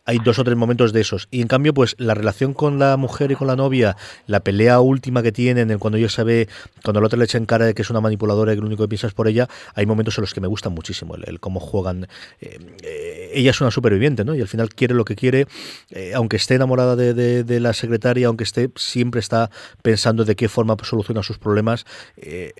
[0.06, 1.28] hay dos o tres momentos de esos.
[1.32, 4.80] Y en cambio, pues la relación con la mujer y con la novia, la pelea
[4.80, 6.48] última que tienen, cuando ella sabe,
[6.84, 8.68] cuando el otro le echa en cara de que es una manipuladora y que lo
[8.68, 11.39] único que piensa es por ella, hay momentos en los que me gustan muchísimo, el,
[11.39, 12.08] cómo juegan.
[12.39, 14.36] Eh, eh, ella es una superviviente, ¿no?
[14.36, 15.48] Y al final quiere lo que quiere,
[15.89, 17.13] eh, aunque esté enamorada de,
[17.44, 19.50] de, la secretaria, aunque esté, siempre está
[19.82, 21.86] pensando de qué forma soluciona sus problemas.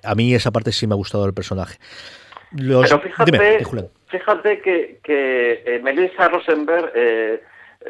[0.02, 1.78] a mí esa parte sí me ha gustado del personaje.
[2.56, 3.64] Pero fíjate,
[4.18, 7.42] fíjate que, que eh, Melissa Rosenberg, eh,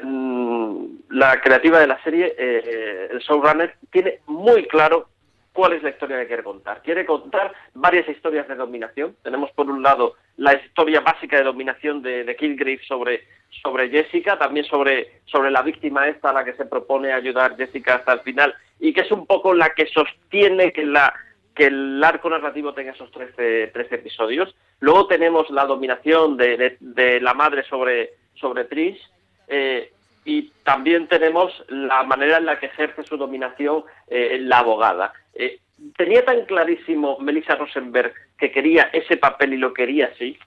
[0.03, 5.09] mm, la creativa de la serie, eh, el showrunner, tiene muy claro
[5.53, 6.83] cuál es la historia que quiere contar.
[6.83, 9.17] Quiere contar varias historias de dominación.
[9.23, 13.25] Tenemos por un lado la historia básica de dominación de, de sobre,
[13.62, 17.95] sobre Jessica, también sobre, sobre la víctima esta a la que se propone ayudar Jessica
[17.95, 21.15] hasta el final y que es un poco la que sostiene que la
[21.57, 24.55] que el arco narrativo tenga esos 13, episodios.
[24.79, 26.77] Luego tenemos la dominación de,
[27.21, 29.01] la madre sobre, sobre Trish
[29.49, 29.90] eh,
[30.27, 35.14] y también tenemos la manera en la que ejerce su dominación eh, la abogada.
[35.35, 35.61] Eh,
[35.97, 40.38] tenía tan clarísimo Melissa Rosenberg que quería ese papel y lo quería así.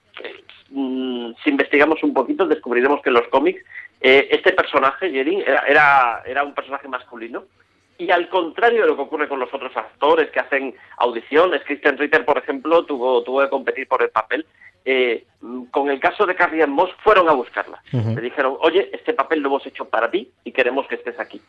[0.70, 3.64] Mm, si investigamos un poquito descubriremos que en los cómics
[4.00, 7.44] este personaje, Jerry, era, era, era un personaje masculino
[8.00, 11.98] y al contrario de lo que ocurre con los otros actores que hacen audiciones, Christian
[11.98, 14.46] Ritter, por ejemplo, tuvo, tuvo que competir por el papel.
[14.86, 15.26] Eh,
[15.70, 17.82] con el caso de Carrie Moss, fueron a buscarla.
[17.92, 21.42] Le dijeron, oye, este papel lo hemos hecho para ti y queremos que estés aquí.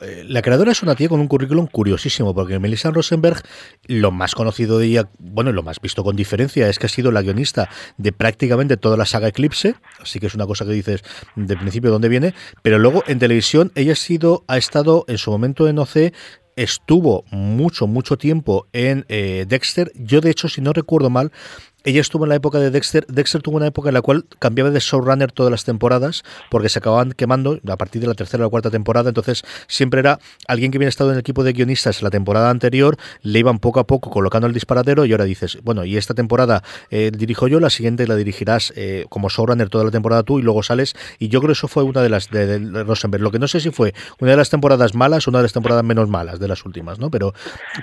[0.00, 3.42] Eh, la creadora es una tía con un currículum curiosísimo, porque Melissa Rosenberg,
[3.86, 7.10] lo más conocido de ella, bueno, lo más visto con diferencia, es que ha sido
[7.10, 11.02] la guionista de prácticamente toda la saga Eclipse, así que es una cosa que dices
[11.34, 15.18] de principio de dónde viene, pero luego en televisión ella ha sido, ha estado en
[15.18, 16.12] su momento en OC
[16.56, 19.90] estuvo mucho, mucho tiempo en eh, Dexter.
[19.94, 21.32] Yo, de hecho, si no recuerdo mal,
[21.84, 23.06] ella estuvo en la época de Dexter.
[23.06, 26.78] Dexter tuvo una época en la cual cambiaba de showrunner todas las temporadas porque se
[26.78, 29.08] acababan quemando a partir de la tercera o la cuarta temporada.
[29.08, 32.96] Entonces siempre era alguien que había estado en el equipo de guionistas la temporada anterior,
[33.22, 36.62] le iban poco a poco colocando el disparadero y ahora dices, bueno, y esta temporada
[36.90, 40.42] eh, dirijo yo, la siguiente la dirigirás eh, como showrunner toda la temporada tú y
[40.42, 40.94] luego sales.
[41.18, 43.22] Y yo creo que eso fue una de las de, Rosenberg.
[43.22, 45.52] Lo que no sé si fue una de las temporadas malas o una de las
[45.52, 47.10] temporadas menos malas de las últimas, ¿no?
[47.10, 47.32] Pero,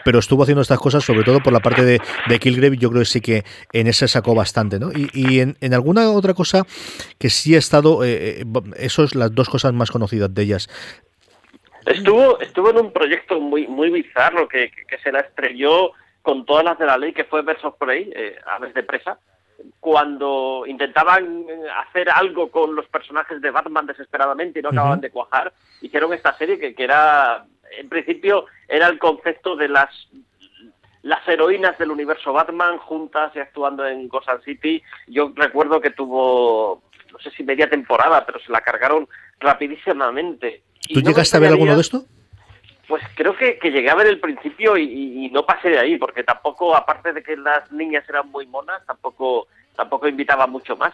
[0.06, 2.78] pero estuvo haciendo estas cosas sobre todo por la parte de, de Kilgrave.
[2.78, 4.92] Yo creo que sí que en ese sacó bastante, ¿no?
[4.94, 6.66] Y, en, alguna otra cosa
[7.20, 8.46] que sí ha estado, eh, eh,
[8.78, 10.70] eso es las dos cosas más conocidas de ellas.
[11.86, 14.72] Estuvo, estuvo en un proyecto muy, muy bizarro que,
[15.02, 18.74] se la estrelló con todas las de la ley, que fue Versus Prey, eh, Aves
[18.74, 19.20] de Presa,
[19.80, 21.46] cuando intentaban
[21.88, 26.38] hacer algo con los personajes de Batman desesperadamente y no acababan de cuajar, hicieron esta
[26.38, 27.46] serie que, que era,
[27.78, 29.90] en principio, era el concepto de las
[31.08, 34.84] las heroínas del universo Batman juntas y actuando en Gotham City.
[35.08, 39.08] Yo recuerdo que tuvo, no sé si media temporada, pero se la cargaron
[39.40, 40.64] rapidísimamente.
[40.94, 42.04] ¿Tú llegaste a ver alguno de esto?
[42.90, 46.76] Pues creo que, llegué a ver el principio y, no pasé de ahí, porque tampoco,
[46.76, 50.94] aparte de que las niñas eran muy monas, tampoco, tampoco invitaba mucho más.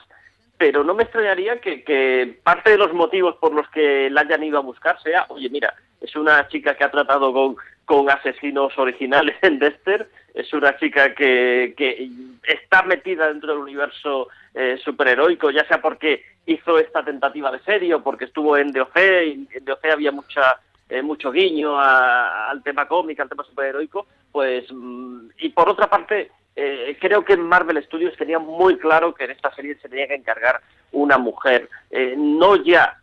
[0.60, 4.44] Pero no me extrañaría que, que parte de los motivos por los que la hayan
[4.44, 8.78] ido a buscar sea, oye, mira, es una chica que ha tratado con, con asesinos
[8.78, 10.08] originales en Dexter.
[10.34, 12.10] Es una chica que, que
[12.44, 17.94] está metida dentro del universo eh, superheroico, ya sea porque hizo esta tentativa de serie
[17.94, 22.88] o porque estuvo en DOC, y en DOC había mucha eh, mucho guiño al tema
[22.88, 28.16] cómic, al tema superheroico, pues mm, y por otra parte eh, creo que Marvel Studios
[28.18, 30.62] tenía muy claro que en esta serie se tenía que encargar
[30.92, 32.98] una mujer, eh, no ya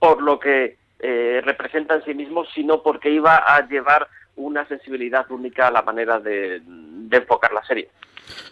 [0.00, 5.30] por lo que eh, representa en sí mismo, sino porque iba a llevar una sensibilidad
[5.30, 6.60] única a la manera de,
[7.10, 7.88] enfocar la serie.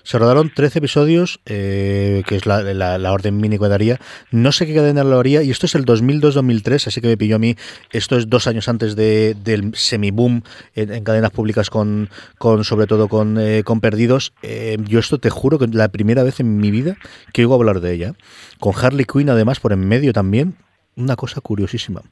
[0.05, 3.99] Se rodaron 13 episodios, eh, que es la, orden mini que daría.
[4.31, 7.37] No sé qué cadena lo haría, y esto es el 2002-2003, así que me pilló
[7.37, 7.57] a mí.
[7.91, 10.43] Esto es dos años antes del semi-boom
[10.77, 14.33] en, cadenas públicas, con, con sobre todo con, eh, con Perdidos.
[14.79, 16.97] yo esto te juro que la primera vez en mi vida
[17.33, 18.13] que oigo hablar de ella.
[18.61, 20.57] Con Harley Quinn, además, por en medio también
[20.97, 22.03] una cosa curiosísima.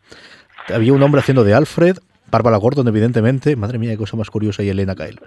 [0.68, 1.98] Había un hombre haciendo de Alfred,
[2.30, 3.56] Bárbara Gordon, evidentemente.
[3.56, 5.20] Madre mía, qué cosa más curiosa y Elena Kyle.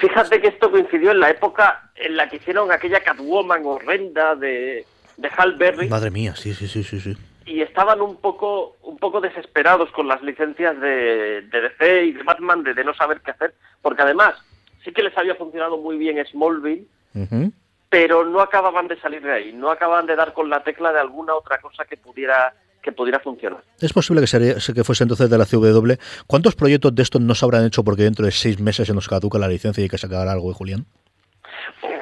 [0.00, 4.84] Fíjate que esto coincidió en la época en la que hicieron aquella Catwoman horrenda de,
[5.16, 5.88] de Hal Berry.
[5.88, 7.16] Madre mía, sí, sí, sí, sí, sí.
[7.46, 12.22] Y estaban un poco, un poco desesperados con las licencias de, de DC y de
[12.22, 14.34] Batman de, no saber qué hacer, porque además
[14.84, 16.86] sí que les había funcionado muy bien Smallville,
[17.88, 20.98] pero no acababan de salir de ahí, no acababan de dar con la tecla de
[20.98, 22.52] alguna otra cosa que pudiera
[22.86, 23.64] que pudiera funcionar.
[23.80, 25.94] Es posible que, sería, que fuese entonces de la CW.
[26.28, 29.08] ¿Cuántos proyectos de estos no se habrán hecho porque dentro de seis meses se nos
[29.08, 30.86] caduca la licencia y hay que sacar algo de Julián?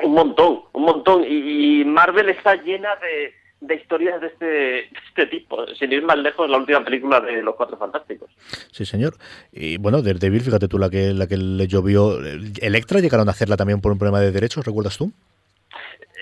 [0.03, 1.25] Un montón, un montón.
[1.27, 5.67] Y, Marvel está llena de, historias de este, este, tipo.
[5.75, 8.31] Sin ir más lejos, la última película de Los Cuatro Fantásticos.
[8.71, 9.15] Sí, señor.
[9.53, 12.19] Y bueno, Daredevil, fíjate tú la que, la que le llovió.
[12.61, 15.13] Electra llegaron a hacerla también por un problema de derechos, ¿recuerdas tú?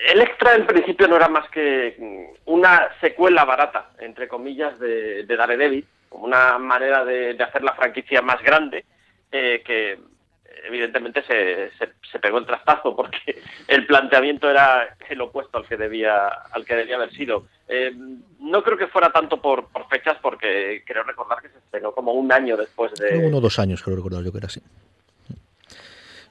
[0.05, 5.35] El extra en principio no era más que una secuela barata, entre comillas, de, de
[5.35, 8.85] Daredevil, como una manera de, hacer la franquicia más grande,
[9.31, 9.99] eh, que
[10.65, 11.71] evidentemente se,
[12.11, 16.75] se, pegó el trastazo porque el planteamiento era el opuesto al que debía al que
[16.75, 17.47] debía haber sido.
[17.67, 17.93] Eh,
[18.39, 22.13] no creo que fuera tanto por, por, fechas, porque creo recordar que se estrenó como
[22.13, 23.25] un año después de...
[23.25, 24.61] Uno o dos años, creo recordar yo que era así.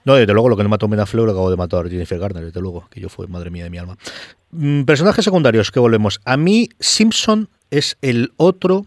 [0.05, 2.61] No, desde luego, lo que no mató Ben lo acabo de matar Jennifer Garner, desde
[2.61, 3.97] luego, que yo fue, madre mía de mi alma.
[4.51, 6.21] Mm, personajes secundarios, que volvemos.
[6.25, 8.87] A mí, Simpson es el otro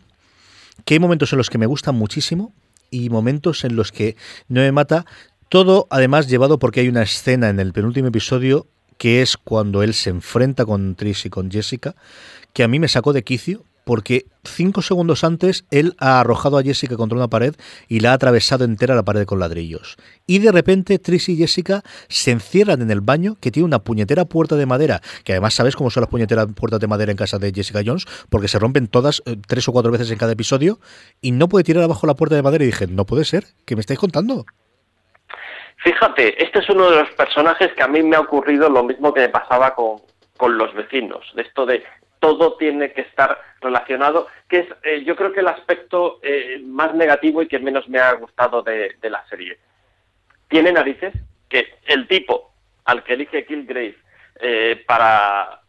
[0.84, 2.54] que hay momentos en los que me gusta muchísimo
[2.92, 4.16] y momentos en los que
[4.48, 5.06] no me mata.
[5.50, 9.94] Todo, además, llevado porque hay una escena en el penúltimo episodio que es cuando él
[9.94, 11.96] se enfrenta con Trish y con Jessica,
[12.54, 16.64] que a mí me sacó de quicio porque cinco segundos antes él ha arrojado a
[16.64, 17.56] Jessica contra una pared
[17.88, 19.96] y la ha atravesado entera la pared con ladrillos.
[20.28, 24.26] Y de repente Trish y Jessica se encierran en el baño que tiene una puñetera
[24.26, 27.38] puerta de madera, que además sabes cómo son las puñeteras puertas de madera en casa
[27.38, 30.80] de Jessica Jones, porque se rompen todas eh, tres o cuatro veces en cada episodio
[31.22, 33.76] y no puede tirar abajo la puerta de madera y dije, no puede ser, ¿qué
[33.76, 34.46] me estáis contando?
[35.78, 39.14] Fíjate, este es uno de los personajes que a mí me ha ocurrido lo mismo
[39.14, 40.02] que me pasaba con,
[40.36, 41.84] con los vecinos, de esto de
[42.26, 46.96] todo tiene que estar relacionado, que es eh, yo creo que el aspecto eh, más
[46.96, 49.60] negativo y que menos me ha gustado de, la serie.
[50.48, 51.14] Tiene narices
[51.48, 52.52] que el tipo
[52.86, 53.96] al que elige Killgrave
[54.40, 55.62] eh, para,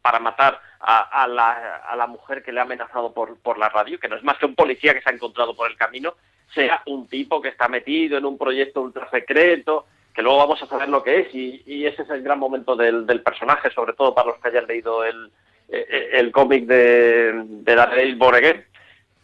[0.00, 3.98] para matar a, la, a, la, mujer que le ha amenazado por, por la radio,
[3.98, 6.14] que no es más que un policía que se ha encontrado por el camino,
[6.54, 10.66] sea un tipo que está metido en un proyecto ultra secreto, que luego vamos a
[10.66, 14.28] saber lo que es y, ese es el gran momento del, personaje, sobre todo para
[14.28, 15.32] los que hayan leído el,
[15.68, 18.64] eh, el, cómic de, de Daredevil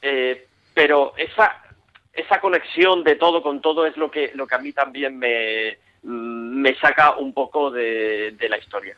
[0.02, 1.62] eh, pero esa,
[2.12, 5.78] esa conexión de todo con todo es lo que, lo que a mí también me,
[6.02, 8.96] me saca un poco de la historia.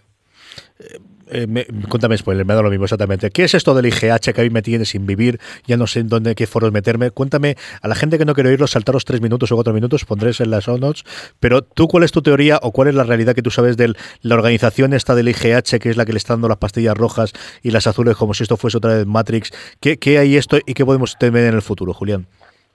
[0.83, 0.99] Eh,
[1.31, 3.31] eh, me, cuéntame spoiler, me da lo mismo exactamente.
[3.31, 5.39] ¿Qué es esto del IGH que a mí me tiene sin vivir?
[5.67, 7.11] Ya no sé en dónde, qué foros meterme.
[7.11, 10.41] Cuéntame, a la gente que no quiere oírlo, saltaros tres minutos o cuatro minutos, pondréis
[10.41, 11.05] en las notes.
[11.41, 13.95] Pero tú, ¿cuál es tu teoría o cuál es la realidad que tú sabes de
[14.21, 17.33] la organización esta del IGH, que es la que le está dando las pastillas rojas
[17.63, 19.53] y las azules como si esto fuese otra vez Matrix?
[19.81, 22.27] ¿Qué, qué hay esto y qué podemos tener en el futuro, Julián?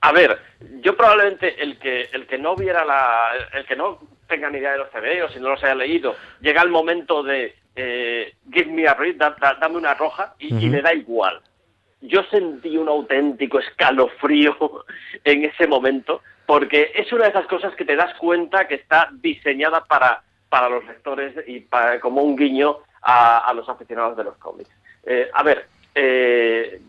[0.01, 0.39] A ver,
[0.81, 4.73] yo probablemente el que el que no viera la el que no tenga ni idea
[4.73, 8.87] de los o si no los haya leído, llega el momento de eh, give me
[8.87, 11.39] a red, dame una roja y, le da igual.
[12.01, 14.57] Yo sentí un auténtico escalofrío
[15.23, 19.09] en ese momento porque es una de esas cosas que te das cuenta que está
[19.11, 24.37] diseñada para, para los lectores y para, como un guiño a, los aficionados de los
[24.37, 24.71] cómics.
[25.05, 26.81] Eh, a ver, eh,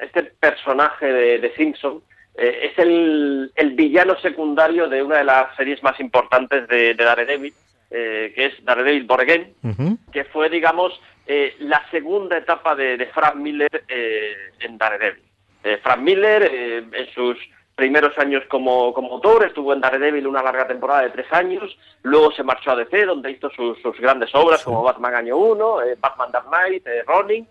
[0.00, 2.02] este personaje de, Simpson
[2.34, 7.52] es el, villano secundario de una de las series más importantes de, de Daredevil,
[7.90, 9.54] eh, que es Daredevil Borgen,
[10.12, 10.92] que fue, digamos,
[11.26, 15.24] eh, la segunda etapa de, Frank Miller eh, en Daredevil.
[15.82, 17.36] Frank Miller, en sus
[17.74, 22.32] primeros años como, como autor, estuvo en Daredevil una larga temporada de tres años, luego
[22.32, 26.46] se marchó a DC, donde hizo sus, grandes obras como Batman Año 1, Batman Dark
[26.48, 27.46] Knight, Ronin,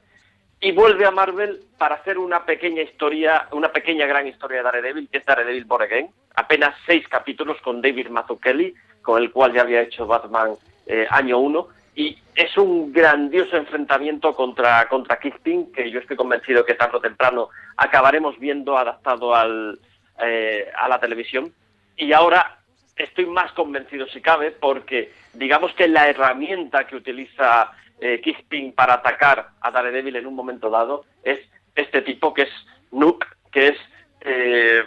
[0.61, 5.09] y vuelve a Marvel para hacer una pequeña historia, una pequeña gran historia de Daredevil,
[5.09, 9.81] que es Daredevil Born apenas seis capítulos con David Mazzucchelli, con el cual ya había
[9.81, 10.51] hecho Batman
[10.85, 16.65] eh, año 1, y es un grandioso enfrentamiento contra, contra Kingpin, que yo estoy convencido
[16.65, 19.79] que tarde o temprano acabaremos viendo adaptado al,
[20.21, 21.53] eh, a la televisión.
[21.97, 22.59] Y ahora
[22.95, 27.71] estoy más convencido si cabe, porque digamos que la herramienta que utiliza
[28.01, 31.39] eh, Kingpin para atacar a Daredevil en un momento dado es
[31.75, 32.49] este tipo que es
[32.91, 33.77] Nuke, que es
[34.21, 34.83] eh,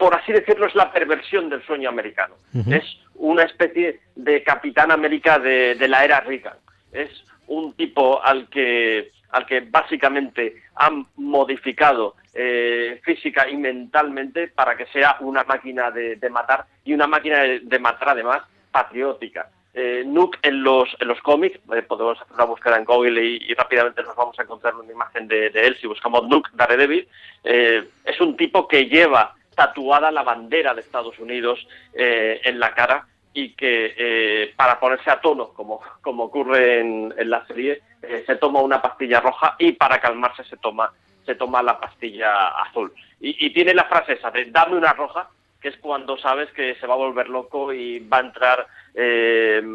[0.00, 2.36] por así decirlo, es la perversión del sueño americano.
[2.70, 2.84] Es
[3.16, 6.56] una especie de Capitán América de, la era Reagan.
[6.90, 7.10] Es
[7.48, 14.86] un tipo al que, al que básicamente han modificado eh, física y mentalmente para que
[14.86, 18.40] sea una máquina de, matar y una máquina de, matar además
[18.72, 19.50] patriótica.
[19.72, 23.54] Eh, Nuke en los, en los cómics, eh, podemos hacer una búsqueda en Google y,
[23.54, 27.06] rápidamente nos vamos a encontrar una imagen de, él si buscamos Nuke Daredevil,
[27.44, 32.74] eh, es un tipo que lleva tatuada la bandera de Estados Unidos eh, en la
[32.74, 37.80] cara y que eh, para ponerse a tono, como, como ocurre en, la serie,
[38.26, 40.92] se toma una pastilla roja y para calmarse se toma,
[41.24, 42.92] se toma la pastilla azul.
[43.20, 45.28] Y, tiene la frase esa de dame una roja,
[45.60, 48.66] que es cuando sabes que se va a volver loco y va a entrar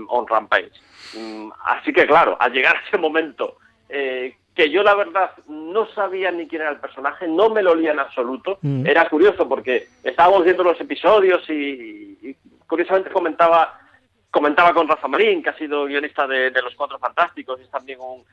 [0.09, 0.71] on rampage.
[1.15, 3.57] Mm, así que claro, al llegar a ese momento
[4.55, 7.91] que yo la verdad no sabía ni quién era el personaje, no me lo olía
[7.91, 8.57] en absoluto.
[8.61, 8.88] Mm.
[8.88, 13.79] Era curioso porque estábamos viendo los episodios y, curiosamente comentaba
[14.31, 17.99] comentaba con Rafa Marín, que ha sido guionista de, Los Cuatro Fantásticos y es también
[18.01, 18.25] un,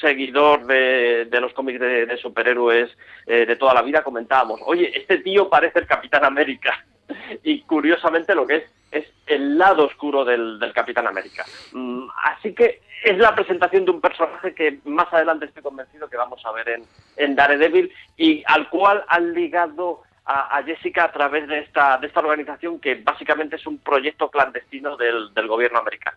[0.00, 2.90] seguidor de, los cómics de, superhéroes
[3.26, 6.84] eh, de toda la vida, comentábamos, oye, este tío parece el Capitán América.
[7.42, 11.44] y curiosamente lo que es es el lado oscuro del, Capitán América.
[11.72, 16.16] Mm, así que es la presentación de un personaje que más adelante estoy convencido que
[16.16, 16.84] vamos a ver en,
[17.16, 22.20] en Daredevil y al cual han ligado a, Jessica a través de esta, de esta
[22.20, 26.16] organización que básicamente es un proyecto clandestino del, gobierno americano.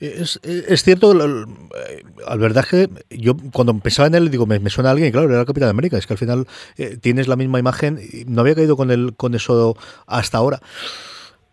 [0.00, 4.92] Es, es cierto, al verdad que yo cuando empezaba en él digo, me, suena a
[4.92, 6.46] alguien y claro, era el Capitán América, es que al final
[6.78, 9.76] eh, tienes la misma imagen, y no había caído con, el, con eso
[10.06, 10.60] hasta ahora.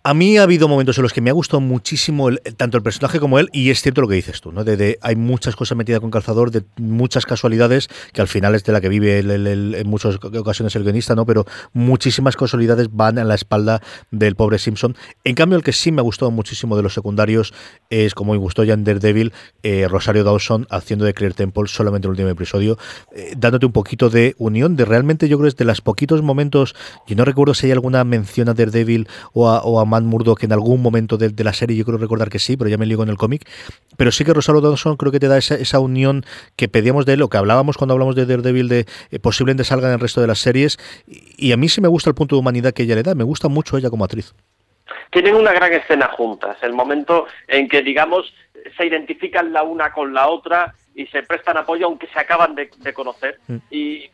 [0.03, 3.19] A mí ha habido momentos en los que me ha gustado muchísimo tanto el personaje
[3.19, 4.63] como él, y es cierto lo que dices tú, ¿no?
[5.01, 8.81] Hay muchas cosas metidas con calzador, de muchas casualidades, que al final es de la
[8.81, 11.27] que vive en muchas ocasiones el guionista, ¿no?
[11.27, 13.79] Pero muchísimas casualidades van en la espalda
[14.09, 14.95] del pobre Simpson.
[15.23, 17.53] En cambio, el que sí me ha gustado muchísimo de los secundarios
[17.91, 22.07] es, como me gustó ya en Daredevil, eh, Rosario Dawson haciendo de Claire Temple solamente
[22.07, 22.79] en el último episodio,
[23.15, 26.23] eh, dándote un poquito de unión, de realmente yo creo que es de los poquitos
[26.23, 26.73] momentos,
[27.05, 30.53] y no recuerdo si hay alguna mención a Daredevil o o a Matt Murdock en
[30.53, 33.09] algún momento de, la serie, yo creo recordar que sí, pero ya me ligo en
[33.09, 33.47] el cómic.
[33.97, 36.25] Pero sí que Rosario Dawson creo que te da esa, unión
[36.55, 39.87] que pedíamos de él, o que hablábamos cuando hablamos de Daredevil, de eh, posiblemente salga
[39.87, 40.77] en el resto de las series.
[41.07, 43.23] Y, a mí sí me gusta el punto de humanidad que ella le da, me
[43.23, 44.33] gusta mucho ella como actriz.
[45.11, 48.33] Tienen una gran escena juntas, el momento en que, digamos,
[48.77, 52.69] se identifican la una con la otra y se prestan apoyo aunque se acaban de,
[52.93, 53.39] conocer.
[53.47, 53.57] Mm.
[53.69, 54.11] Y eh,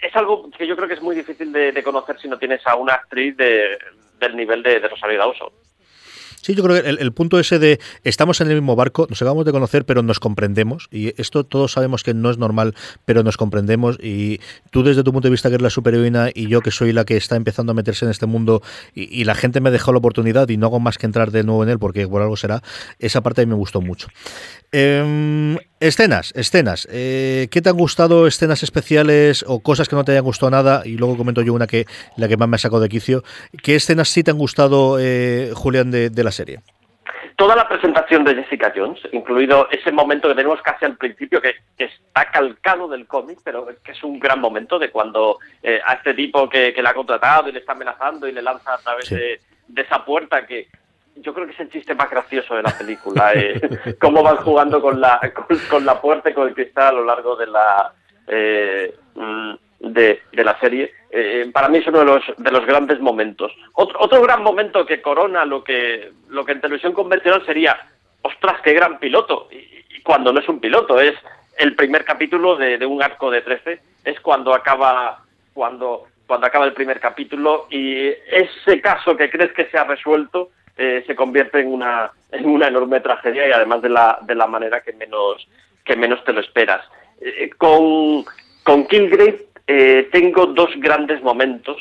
[0.00, 2.76] es algo que yo creo que es muy difícil de, conocer si no tienes a
[2.76, 3.78] una actriz de,
[4.20, 5.50] del nivel de, Rosario Dawson.
[6.40, 9.44] Sí, yo creo que el, punto ese de estamos en el mismo barco, nos acabamos
[9.44, 10.88] de conocer, pero nos comprendemos.
[10.92, 13.98] Y esto todos sabemos que no es normal, pero nos comprendemos.
[14.00, 14.40] Y
[14.70, 17.04] tú desde tu punto de vista que eres la superheroína y yo que soy la
[17.04, 18.62] que está empezando a meterse en este mundo
[18.94, 21.64] y, la gente me dejó la oportunidad y no hago más que entrar de nuevo
[21.64, 22.62] en él porque por algo será,
[22.98, 24.08] esa parte a me gustó mucho.
[24.70, 26.86] Em, escenas, escenas.
[26.92, 28.26] Eh, ¿Qué te han gustado?
[28.26, 30.82] ¿Escenas especiales o cosas que no te hayan gustado nada?
[30.84, 33.22] Y luego comento yo una que la que más me ha sacado de quicio.
[33.62, 36.60] ¿Qué escenas sí te han gustado, eh, Julián, de, la serie?
[37.36, 41.54] Toda la presentación de Jessica Jones, incluido ese momento que tenemos casi al principio, que,
[41.78, 46.12] está calcado del cómic, pero que es un gran momento de cuando eh, a este
[46.12, 49.08] tipo que, que, la ha contratado y le está amenazando y le lanza a través
[49.08, 50.66] de, de esa puerta que,
[51.20, 53.60] yo creo que es el chiste más gracioso de la película, eh,
[54.00, 55.20] cómo van jugando con la,
[55.70, 57.92] con, la puerta y con el cristal a lo largo de la,
[58.26, 60.92] eh, mm, de, la serie.
[61.10, 63.52] Eh, para mí es uno de los, de los grandes momentos.
[63.74, 67.78] Otro, otro gran momento que corona lo que, lo que en televisión convencional sería,
[68.22, 71.14] ostras, qué gran piloto, y, cuando no es un piloto, es
[71.58, 76.66] el primer capítulo de, de un arco de 13, es cuando acaba, cuando cuando acaba
[76.66, 80.50] el primer capítulo y ese caso que crees que se ha resuelto
[80.80, 84.46] eh, se convierte en una, en una enorme tragedia y además de la, de la
[84.46, 85.48] manera que menos,
[85.84, 86.86] que menos te lo esperas.
[87.20, 88.24] Eh, con,
[88.62, 91.76] con Kilgrave eh, tengo dos grandes momentos.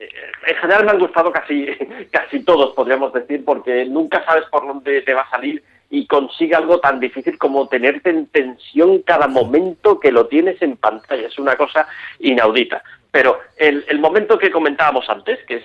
[0.00, 1.66] en general me han gustado casi,
[2.10, 6.56] casi todos, podríamos decir, porque nunca sabes por dónde te va a salir y consigue
[6.56, 11.28] algo tan difícil como tenerte en tensión cada momento que lo tienes en pantalla.
[11.28, 11.86] Es una cosa
[12.18, 12.82] inaudita.
[13.12, 15.64] Pero el, el momento que comentábamos antes, que es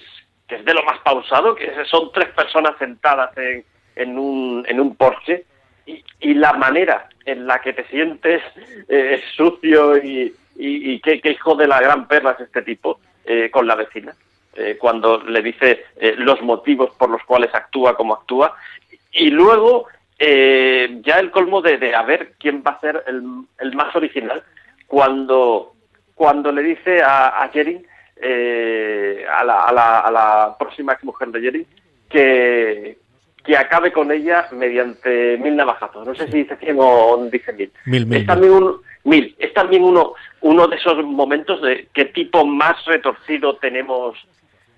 [0.50, 3.64] que es de lo más pausado, que son tres personas sentadas en,
[3.96, 5.46] en, un, en un Porsche,
[5.86, 8.42] y, la manera en la que te sientes
[8.88, 13.66] eh, sucio y, y, qué, hijo de la gran perla es este tipo eh, con
[13.66, 14.14] la vecina,
[14.56, 15.86] eh, cuando le dice
[16.18, 18.56] los motivos por los cuales actúa como actúa,
[19.12, 19.88] y luego
[20.20, 23.24] ya el colmo de, de, a ver quién va a ser el,
[23.60, 24.44] el más original,
[24.86, 25.74] cuando,
[26.14, 27.50] cuando le dice a, a
[28.22, 31.68] eh, a, la, a, la, a, la, próxima ex mujer de Jerry
[32.10, 32.98] que,
[33.44, 36.06] que acabe con ella mediante mil navajazos.
[36.06, 37.72] No sé si dice 100 o dice mil.
[37.86, 39.36] Mil, Es también, un, mil.
[39.40, 44.18] Es también uno, uno de esos momentos de qué tipo más retorcido tenemos,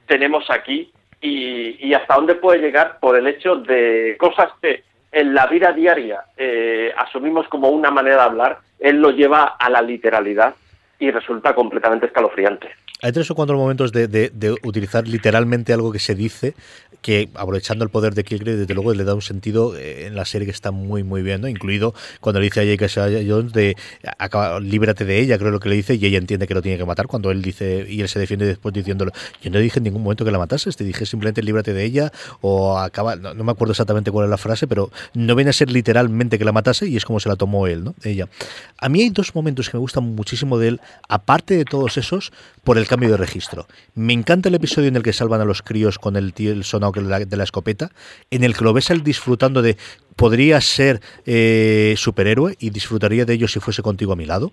[0.07, 5.33] tenemos aquí y, y hasta dónde puede llegar por el hecho de cosas que en
[5.33, 9.81] la vida diaria eh, asumimos como una manera de hablar, él lo lleva a la
[9.81, 10.55] literalidad
[10.99, 12.69] y resulta completamente escalofriante.
[13.01, 16.53] Hay tres o cuatro momentos de, utilizar literalmente algo que se dice,
[17.01, 20.23] que aprovechando el poder de Kilgrave, desde luego le da un sentido eh, en la
[20.23, 21.47] serie que está muy, muy bien, ¿no?
[21.47, 23.23] Incluido cuando le dice a J.K.
[23.27, 23.75] Jones de
[24.19, 26.77] acaba, líbrate de ella, creo lo que le dice, y ella entiende que lo tiene
[26.77, 29.85] que matar, cuando él dice, y él se defiende después diciéndolo, yo no dije en
[29.85, 33.51] ningún momento que la matases, te dije simplemente líbrate de ella, o acaba, no, me
[33.51, 36.87] acuerdo exactamente cuál es la frase, pero no viene a ser literalmente que la matase,
[36.87, 37.95] y es como se la tomó él, ¿no?
[38.03, 38.27] Ella.
[38.77, 42.31] A mí hay dos momentos que me gustan muchísimo de él, aparte de todos esos,
[42.63, 43.67] por el cambio de registro.
[43.95, 46.91] Me encanta el episodio en el que salvan a los críos con el, tío, sonado
[46.91, 47.89] de la, escopeta,
[48.31, 49.77] en el que lo ves él disfrutando de
[50.17, 54.51] podría ser eh, superhéroe y disfrutaría de ello si fuese contigo a mi lado.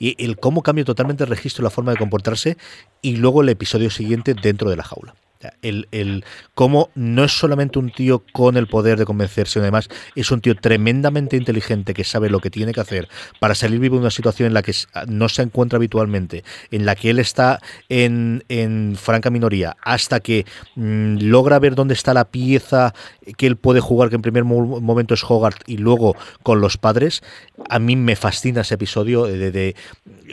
[0.00, 2.56] Y el cómo cambia totalmente el registro, la forma de comportarse,
[3.02, 5.14] y luego el episodio siguiente dentro de la jaula.
[5.62, 6.24] El, el
[6.54, 10.40] cómo no es solamente un tío con el poder de convencerse, sino además es un
[10.40, 13.08] tío tremendamente inteligente que sabe lo que tiene que hacer
[13.40, 14.74] para salir vivo de una situación en la que
[15.06, 20.46] no se encuentra habitualmente, en la que él está en, en franca minoría, hasta que
[20.74, 22.94] mm, logra ver dónde está la pieza
[23.36, 27.22] que él puede jugar, que en primer momento es Hogarth y luego con los padres.
[27.68, 29.74] A mí me fascina ese episodio de,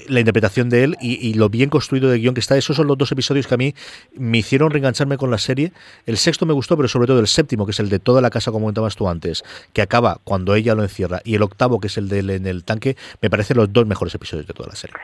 [0.08, 2.58] la interpretación de él y, lo bien construido de guion que está.
[2.58, 3.76] Esos son los dos episodios que a mí
[4.16, 4.72] me hicieron
[5.18, 5.72] con la serie.
[6.06, 8.30] El sexto me gustó, pero sobre todo el séptimo, que es el de toda la
[8.30, 9.44] casa, como comentabas tú antes,
[9.74, 12.64] que acaba cuando ella lo encierra, y el octavo, que es el de en el
[12.64, 14.96] tanque, me parecen los dos mejores episodios de toda la serie.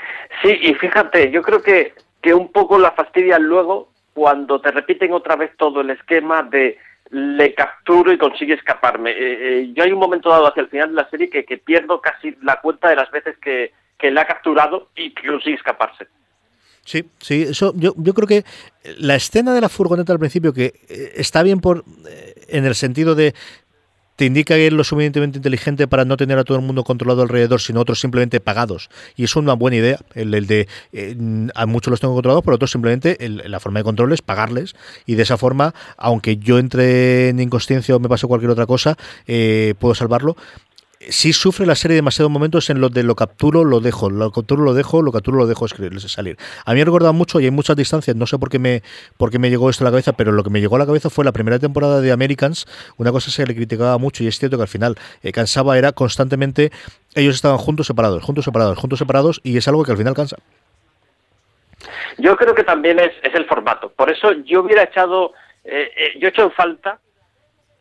[0.42, 5.14] Sí, y fíjate, yo creo que, que un poco la fastidia luego cuando te repiten
[5.14, 6.78] otra vez todo el esquema de
[7.12, 9.12] le capturo y consigue escaparme.
[9.12, 11.58] Eh, eh, yo hay un momento dado hacia el final de la serie que, que
[11.58, 15.56] pierdo casi la cuenta de las veces que, que le ha capturado y que consigue
[15.56, 16.08] escaparse.
[16.90, 18.44] Sí, sí, eso yo, yo creo que
[18.98, 21.86] la escena de la furgoneta al principio que eh, está bien por
[22.48, 23.36] en el sentido de
[24.16, 27.22] te indica que es lo suficientemente inteligente para no tener a todo el mundo controlado
[27.22, 28.90] alrededor, sino otros simplemente pagados.
[29.16, 31.16] Y es una buena idea, el, de eh,
[31.54, 34.76] a muchos los tengo controlados, pero otros simplemente la forma de control es pagarles.
[35.06, 38.98] Y de esa forma, aunque yo entre en inconsciencia o me pase cualquier otra cosa,
[39.26, 40.36] eh, puedo salvarlo
[41.00, 44.64] sí sufre la serie demasiados momentos en los de lo capturo, lo dejo, lo capturo,
[44.64, 46.38] lo dejo, lo capturo, lo dejo salir.
[46.66, 48.84] A mí me recuerda mucho y hay muchas distancias, no sé por qué me
[49.18, 50.86] por qué me llegó esto a la cabeza, pero lo que me llegó a la
[50.86, 52.66] cabeza fue la primera temporada de Americans,
[52.98, 55.78] una cosa que se le criticaba mucho y es cierto que al final eh, cansaba
[55.78, 56.72] era constantemente
[57.16, 60.38] ellos estaban juntos separados, juntos separados, juntos separados y es algo que al final cansa.
[62.18, 63.90] Yo creo que también es, es el formato.
[63.90, 65.32] Por eso yo hubiera echado,
[65.64, 67.00] eh, eh, yo he hecho falta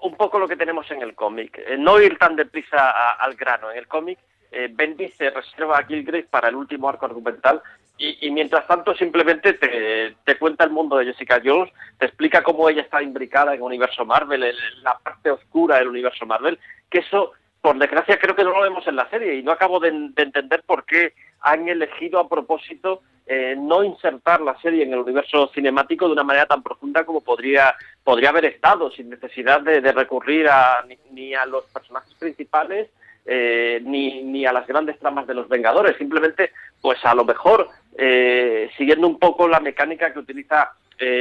[0.01, 1.59] un poco lo que tenemos en el cómic.
[1.67, 3.71] Eh, no ir tan deprisa al grano.
[3.71, 4.19] En el cómic,
[4.51, 7.63] eh, Bendy se reserva a Kilgrave para el último arco argumental
[8.01, 12.69] y, mientras tanto simplemente te, te, cuenta el mundo de Jessica Jones, te explica cómo
[12.69, 16.99] ella está imbricada en el universo Marvel, en la parte oscura del universo Marvel, que
[16.99, 19.89] eso, por desgracia, creo que no lo vemos en la serie y no acabo de
[19.89, 25.51] entender por qué han elegido a propósito eh, no insertar la serie en el universo
[25.53, 30.49] cinemático de una manera tan profunda como podría, podría haber estado, sin necesidad de, recurrir
[30.49, 32.89] a, ni, a los personajes principales
[33.27, 37.69] eh, ni, ni, a las grandes tramas de los Vengadores, simplemente, pues a lo mejor,
[37.99, 40.73] eh, siguiendo un poco la mecánica que utiliza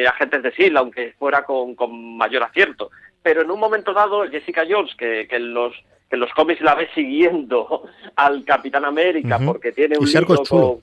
[0.07, 2.89] Agentes de SEAL, aunque fuera con, con, mayor acierto.
[3.21, 5.75] Pero en un momento dado, Jessica Jones, que, que los
[6.09, 7.83] que los cómics la ve siguiendo
[8.15, 10.81] al Capitán América porque tiene un libro con,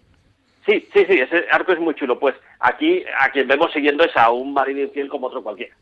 [0.67, 2.19] Sí, sí, sí, ese arco es muy chulo.
[2.19, 5.77] Pues aquí a quien vemos siguiendo es a un marido infiel como otro cualquiera.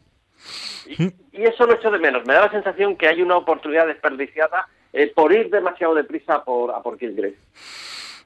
[0.87, 1.13] Y, mm.
[1.33, 2.27] eso lo echo de menos.
[2.27, 6.73] Me da la sensación que hay una oportunidad desperdiciada eh, por ir demasiado deprisa por,
[6.73, 7.37] a por Killgrave.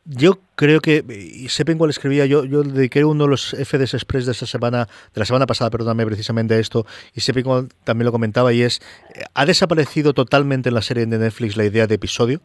[0.09, 4.24] Yo creo que, y sepan cuál escribía, yo, yo dediqué uno de los FDS Express
[4.26, 8.12] de esta semana, de la semana pasada, perdóname, precisamente a esto, y sepan también lo
[8.12, 8.80] comentaba, y es,
[9.16, 12.40] eh, ha desaparecido totalmente en la serie de Netflix la idea de episodio,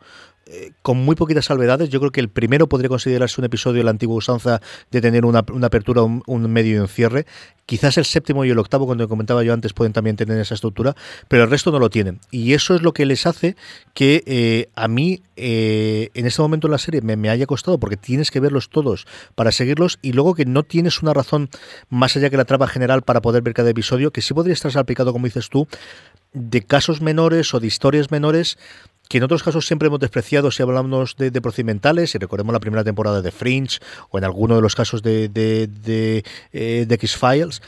[0.81, 1.89] con muy poquitas salvedades.
[1.89, 5.25] Yo creo que el primero podría considerarse un episodio de la antigua usanza de tener
[5.25, 7.25] una, apertura, un, medio y un cierre.
[7.65, 10.95] Quizás el séptimo y el octavo, cuando comentaba yo antes, pueden también tener esa estructura,
[11.27, 12.19] pero el resto no lo tienen.
[12.29, 13.55] Y eso es lo que les hace
[13.93, 17.79] que eh, a mí, eh, en este momento en la serie, me, me, haya costado,
[17.79, 21.49] porque tienes que verlos todos para seguirlos, y luego que no tienes una razón
[21.89, 24.71] más allá que la trama general para poder ver cada episodio, que sí podría estar
[24.71, 25.67] salpicado, como dices tú,
[26.33, 28.57] de casos menores o de historias menores
[29.11, 32.85] que en otros casos siempre hemos despreciado si hablamos de, procedimentales, y recordemos la primera
[32.85, 37.61] temporada de Fringe o en alguno de los casos de, de, de, eh, X-Files,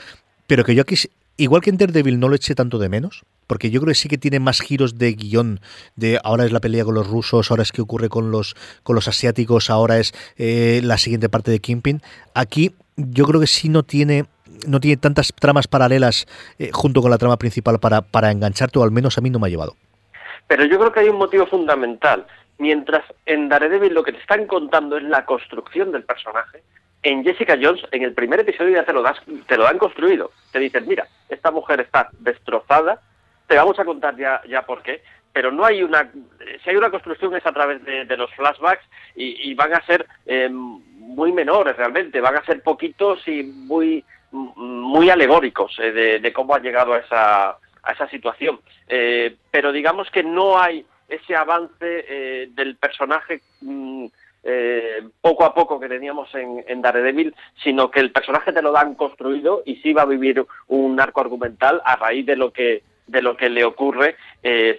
[0.48, 0.96] pero que yo aquí,
[1.36, 4.08] igual que en Daredevil, no lo eché tanto de menos, porque yo creo que sí
[4.08, 5.60] que tiene más giros de guion,
[5.98, 8.96] de ahora es la pelea con los rusos, ahora es qué ocurre con los, con
[8.96, 12.02] los asiáticos, ahora es eh, la siguiente parte de Kingpin.
[12.34, 14.28] Aquí yo creo que sí no tiene
[14.66, 16.26] no tiene tantas tramas paralelas
[16.58, 19.40] eh, junto con la trama principal para, para engancharte, o al menos a mí no
[19.40, 19.76] me ha llevado.
[20.48, 22.26] Pero yo creo que hay un motivo fundamental.
[22.58, 26.64] Mientras en Daredevil lo que te están contando es la construcción del personaje,
[27.04, 29.18] en Jessica Jones, en el primer episodio ya te lo, das,
[29.48, 30.32] te lo han construido.
[30.52, 33.02] Te dicen, mira, esta mujer está destrozada,
[33.48, 36.10] te vamos a contar ya, ya por qué, pero no hay una...
[36.64, 38.86] Si hay una construcción es a través de, los flashbacks
[39.16, 45.10] y, van a ser eh, muy menores realmente, van a ser poquitos y muy, muy
[45.10, 48.60] alegóricos eh, de, de cómo ha llegado a esa, a esa situación.
[48.88, 54.06] Eh, pero digamos que no hay ese avance eh, del personaje mm,
[54.44, 58.96] eh, poco a poco que teníamos en, Daredevil, sino que el personaje te lo han
[58.96, 63.22] construido y sí va a vivir un arco argumental a raíz de lo que de
[63.22, 64.16] lo que le ocurre,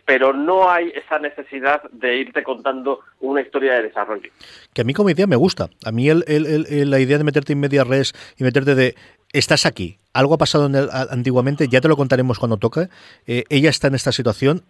[0.07, 4.31] pero no hay esa necesidad de irte contando una historia de desarrollo.
[4.73, 5.69] Que a mí como idea me gusta.
[5.85, 6.25] A mí el,
[6.91, 8.95] la idea de meterte en media res y meterte de
[9.35, 10.71] estás aquí, algo ha pasado
[11.11, 12.89] antiguamente, ya te lo contaremos cuando toque.
[13.27, 14.63] Eh, ella está en esta situación,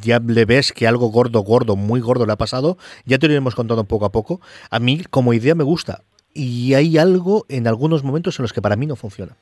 [0.00, 3.32] ya le ves que algo gordo, gordo, muy gordo le ha pasado, ya te lo
[3.32, 4.40] iremos contando poco a poco.
[4.70, 6.02] A mí, como idea, me gusta.
[6.34, 9.32] Y hay algo en algunos momentos en los que para mí no funciona.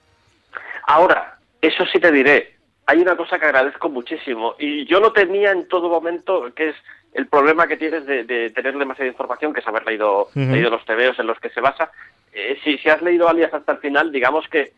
[0.86, 2.56] Ahora, eso sí te diré,
[2.86, 6.76] hay una cosa que agradezco muchísimo, y yo lo tenía en todo momento, que es
[7.12, 11.18] el problema que tienes de, tener demasiada información, que es haber leído, leído los tebeos
[11.18, 11.90] en los que se basa.
[12.32, 14.72] Eh, si, si has leído Alias hasta el final, digamos que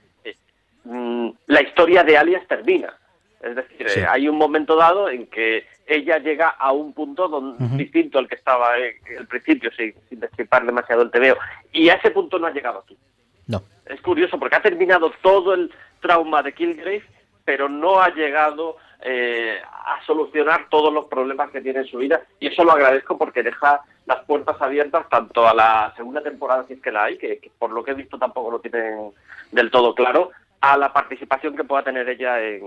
[0.85, 2.95] Mm, la historia de Alias termina.
[3.41, 8.19] Es decir, eh, hay un momento dado en que ella llega a un punto distinto
[8.19, 11.37] al que estaba en el principio, sin, sin destripar demasiado el tebeo.
[11.73, 12.97] Y a ese punto no ha llegado aquí.
[13.49, 13.63] No.
[13.87, 17.03] Es curioso porque ha terminado todo el trauma de Kilgrave,
[17.45, 22.23] pero no ha llegado eh, a solucionar todos los problemas que tiene en su vida.
[22.39, 26.75] Y eso lo agradezco porque deja las puertas abiertas tanto a la segunda temporada, si
[26.75, 29.13] es que la hay, que, que por lo que he visto tampoco lo tienen
[29.53, 30.31] del todo claro,
[30.63, 32.63] a la participación que pueda tener ella en,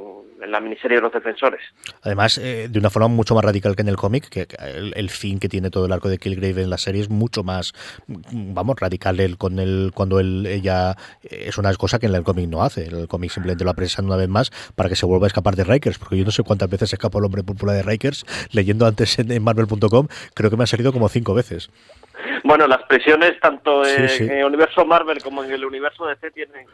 [0.51, 1.61] la miniserie de los defensores.
[2.03, 4.47] Además, eh, de una forma mucho más radical que en el cómic, que
[4.93, 7.73] el, fin que tiene todo el arco de Killgrave en la serie es mucho más,
[8.07, 12.49] vamos, radical el, con el, cuando él, ella es una cosa que en el cómic
[12.49, 12.85] no hace.
[12.85, 15.63] El cómic simplemente lo apresan una vez más para que se vuelva a escapar de
[15.63, 19.17] Rikers, porque yo no sé cuántas veces escapó el hombre popular de Rikers, leyendo antes
[19.19, 21.69] en, Marvel.com, creo que me ha salido como cinco veces.
[22.45, 26.67] Bueno, las prisiones tanto en, el universo Marvel como en el universo DC tienen,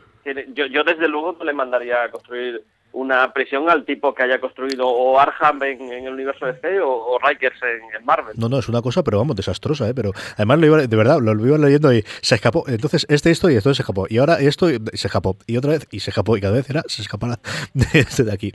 [0.53, 2.61] yo, yo desde luego no le mandaría a construir
[2.91, 7.19] una prisión al tipo que haya construido o Arkham en, el universo DC o, o
[7.19, 8.34] Rikers en, Marvel.
[8.38, 9.93] No, no, es una cosa, pero vamos, desastrosa, ¿eh?
[9.93, 12.65] Pero además, lo iba, de verdad, lo, iba leyendo y se escapó.
[12.67, 14.07] Entonces, este, esto y esto se escapó.
[14.09, 15.38] Y ahora esto y se escapó.
[15.47, 16.36] Y otra vez y se escapó.
[16.36, 17.39] Y cada vez era, se escapará
[17.74, 18.51] de este de aquí.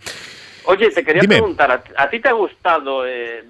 [0.67, 3.43] Oye, te quería preguntar, ¿a, ti te ha gustado eh,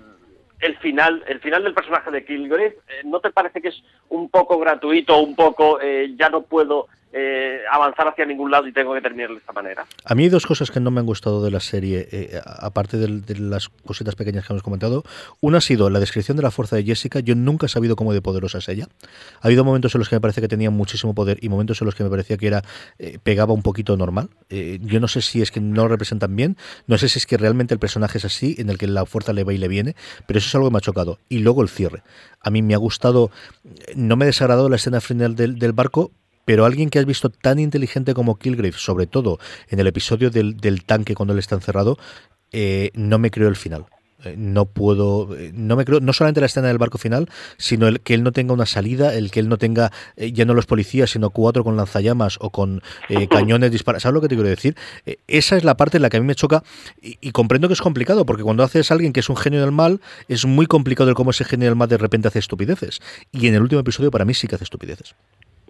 [0.61, 2.79] el final el final del personaje de Kilgrave?
[2.89, 6.89] Eh, ¿No te parece que es un poco gratuito, un poco eh, ya no puedo
[7.19, 9.87] eh, avanzar hacia ningún lado y tengo que terminar de esta manera.
[10.05, 12.99] A mí hay dos cosas que no me han gustado de la serie, eh, aparte
[12.99, 15.03] de, las cositas pequeñas que hemos comentado.
[15.41, 17.21] Una ha sido la descripción de la fuerza de Jessica.
[17.21, 18.89] Yo nunca he sabido cómo de poderosa es ella.
[19.41, 21.87] Ha habido momentos en los que me parece que tenía muchísimo poder y momentos en
[21.87, 22.63] los que me parecía que era
[22.99, 24.29] eh, pegaba un poquito normal.
[24.51, 27.39] yo no sé si es que no lo representan bien, no sé si es que
[27.39, 29.97] realmente el personaje es así, en el que la fuerza le va y le viene,
[30.27, 31.19] pero eso es algo que me ha chocado.
[31.31, 32.03] Y luego el cierre.
[32.43, 33.31] A mí me ha gustado,
[33.95, 36.13] no me ha desagradado la escena final del, del barco,
[36.47, 39.39] pero alguien que has visto tan inteligente como Kilgrave, sobre todo
[39.69, 41.99] en el episodio del, tanque cuando él está encerrado,
[42.53, 43.87] eh, no me creo el final.
[44.25, 47.29] Eh, no puedo, eh, no me creo, no solamente la escena del barco final,
[47.59, 50.55] sino el que él no tenga una salida, el que él no tenga ya no
[50.55, 52.81] los policías, sino cuatro con lanzallamas o con
[53.29, 54.05] cañones disparados.
[54.05, 54.77] ¿Sabes lo que te quiero decir?
[55.27, 56.63] esa es la parte en la que a mí me choca
[57.03, 59.61] y, y, comprendo que es complicado, porque cuando haces a alguien que es un genio
[59.61, 63.01] del mal, es muy complicado el cómo ese genio del mal de repente hace estupideces.
[63.33, 65.17] Y en el último episodio para mí sí que hace estupideces.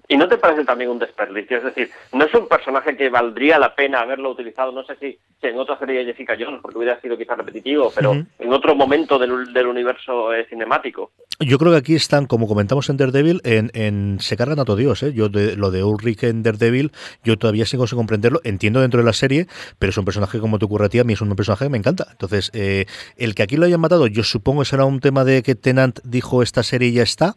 [0.08, 1.58] ¿Y no te parece también un desperdicio?
[1.58, 5.18] Es decir, no es un personaje que valdría la pena haberlo utilizado, no sé si,
[5.42, 9.18] en otra serie de Jessica Jones, porque hubiera sido quizás repetitivo, pero en otro momento
[9.18, 11.10] del, del universo eh, cinemático.
[11.40, 14.76] Yo creo que aquí están, como comentamos en Daredevil, en, en se cargan a todo
[14.76, 15.02] Dios.
[15.02, 15.12] ¿eh?
[15.12, 16.92] Yo lo de Ulrich en Daredevil,
[17.24, 18.40] yo todavía sigo sin comprenderlo.
[18.44, 19.46] Entiendo dentro de la serie,
[19.78, 21.70] pero es un personaje como te ocurre a ti, a mí es un personaje que
[21.70, 22.06] me encanta.
[22.10, 22.86] Entonces, eh,
[23.16, 26.00] el que aquí lo hayan matado, yo supongo que será un tema de que Tenant
[26.04, 27.34] dijo esta serie ya está.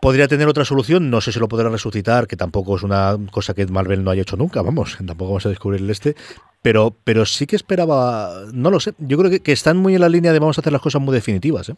[0.00, 3.54] Podría tener otra solución, no sé si lo podrá resucitar, que tampoco es una cosa
[3.54, 6.14] que Marvel no haya hecho nunca, vamos, tampoco vamos a descubrir el este,
[6.62, 10.08] pero, pero sí que esperaba, no lo sé, yo creo que, están muy en la
[10.08, 11.68] línea de vamos a hacer las cosas muy definitivas.
[11.68, 11.74] ¿eh?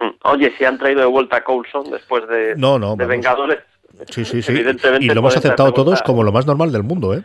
[0.00, 3.58] Mm, oye, si han traído de vuelta a Coulson después de, no, no, de Vengadores.
[4.10, 4.52] Sí, sí, sí.
[4.52, 7.24] y lo hemos aceptado todos como lo más normal del mundo, ¿eh?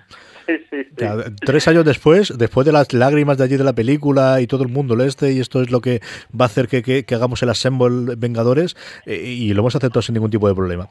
[1.45, 4.69] Tres años después, después de las lágrimas de allí de la película y todo el
[4.69, 5.99] mundo el este, y esto es lo que
[6.39, 8.75] va a hacer que, hagamos el Assemble Vengadores,
[9.05, 10.89] eh, y lo hemos aceptado sin ningún tipo de problema.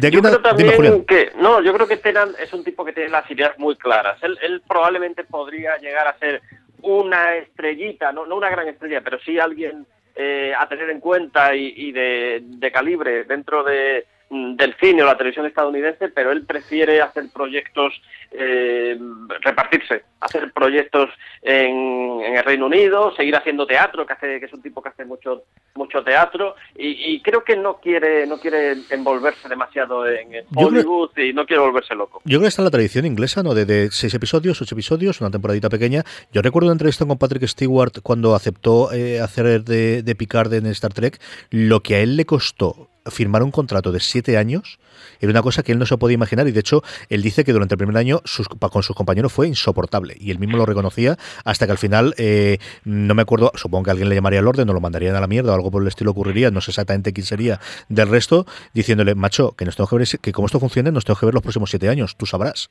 [0.00, 3.10] De yo creo también que, no, yo creo que Tenan es un tipo que tiene
[3.10, 4.18] las ideas muy claras.
[4.22, 6.42] Él, probablemente podría llegar a ser
[6.82, 11.54] una estrellita, no, no una gran estrella, pero sí alguien eh, a tener en cuenta
[11.54, 17.00] y, de, de calibre dentro de, del cine o la televisión estadounidense, pero él prefiere
[17.00, 17.92] hacer proyectos,
[18.32, 18.98] eh,
[19.40, 21.10] repartirse, hacer proyectos
[21.42, 25.04] en, el Reino Unido, seguir haciendo teatro, que hace que es un tipo que hace
[25.04, 25.44] mucho
[25.76, 31.46] mucho teatro y, creo que no quiere no quiere envolverse demasiado en Hollywood y no
[31.46, 32.20] quiere volverse loco.
[32.24, 33.54] Yo creo que está en la tradición inglesa, ¿no?
[33.54, 36.02] De, seis episodios, ocho episodios, una temporadita pequeña.
[36.32, 40.66] Yo recuerdo una entrevista con Patrick Stewart cuando aceptó eh, hacer de, de Picard en
[40.66, 41.20] Star Trek,
[41.50, 44.78] lo que a él le costó firmar un contrato de siete años
[45.20, 46.48] era una cosa que él no se podía imaginar.
[46.48, 48.22] Y de hecho él dice que durante el primer año
[48.70, 50.16] con sus compañeros fue insoportable.
[50.18, 53.90] Y él mismo lo reconocía hasta que al final eh, no me acuerdo supongo que
[53.90, 55.88] alguien le llamaría al orden o lo mandarían a la mierda o algo por el
[55.88, 59.96] estilo ocurriría no sé exactamente quién sería del resto diciéndole macho que nos tengo que
[59.96, 62.70] ver que como esto funcione nos tengo que ver los próximos siete años tú sabrás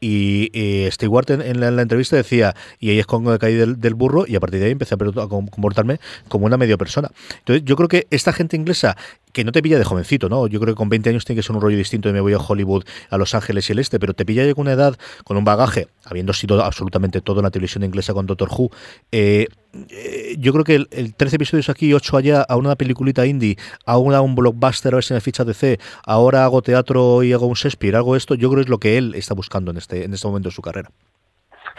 [0.00, 4.24] y eh, Stewart en, la, entrevista decía y ahí es cuando caí del, del, burro
[4.26, 7.10] y a partir de ahí empecé a comportarme como una medio persona.
[7.38, 8.96] Entonces yo creo que esta gente inglesa
[9.34, 10.46] que no te pilla de jovencito, ¿no?
[10.46, 12.32] Yo creo que con 20 años tiene que ser un rollo distinto de me voy
[12.32, 14.96] a Hollywood, a Los Ángeles y el este, pero te pilla ya con una edad,
[15.24, 18.70] con un bagaje, habiendo sido absolutamente todo en la televisión inglesa con Doctor Who,
[19.12, 19.48] eh,
[19.90, 23.98] eh, yo creo que el, 13 episodios aquí, 8 allá, a una peliculita indie, a
[23.98, 27.46] una un blockbuster, a ver si me ficha de C, ahora hago teatro y hago
[27.46, 30.04] un Shakespeare, hago esto, yo creo que es lo que él está buscando en este,
[30.04, 30.90] en este momento de su carrera.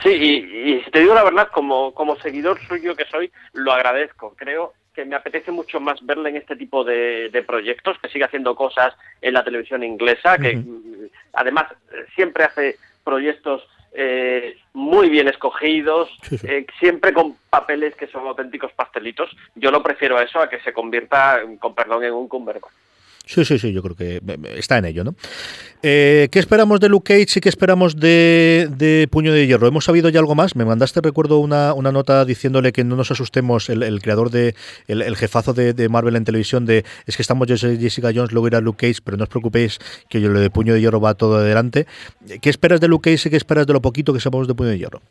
[0.04, 4.34] Sí, y, y te digo la verdad, como, como seguidor suyo que soy, lo agradezco.
[4.36, 8.56] Creo que me apetece mucho más verle en este tipo de, proyectos, que sigue haciendo
[8.56, 10.60] cosas en la televisión inglesa, que
[11.34, 11.66] además
[12.16, 13.68] siempre hace proyectos
[13.98, 16.10] eh, muy bien escogidos,
[16.44, 19.30] eh, siempre con papeles que son auténticos pastelitos.
[19.56, 22.72] Yo lo prefiero a eso, a que se convierta, con perdón, en un Cumberbatch.
[23.26, 24.22] Sí, sí, sí, yo creo que
[24.56, 25.16] está en ello, ¿no?
[25.82, 29.68] Eh, ¿Qué esperamos de Luke Cage y qué esperamos de, Puño de Hierro?
[29.68, 30.56] ¿Hemos sabido ya algo más?
[30.56, 34.56] Me mandaste, recuerdo, una, una nota diciéndole que no nos asustemos, el, creador de,
[34.88, 38.88] el, jefazo de, Marvel en televisión, de es que estamos Jessica Jones, luego irá Luke
[38.88, 41.88] Cage, pero no os preocupéis que yo lo de Puño de Hierro va todo adelante.
[42.42, 44.70] ¿Qué esperas de Luke Cage y qué esperas de lo poquito que sabemos de Puño
[44.70, 45.02] de Hierro?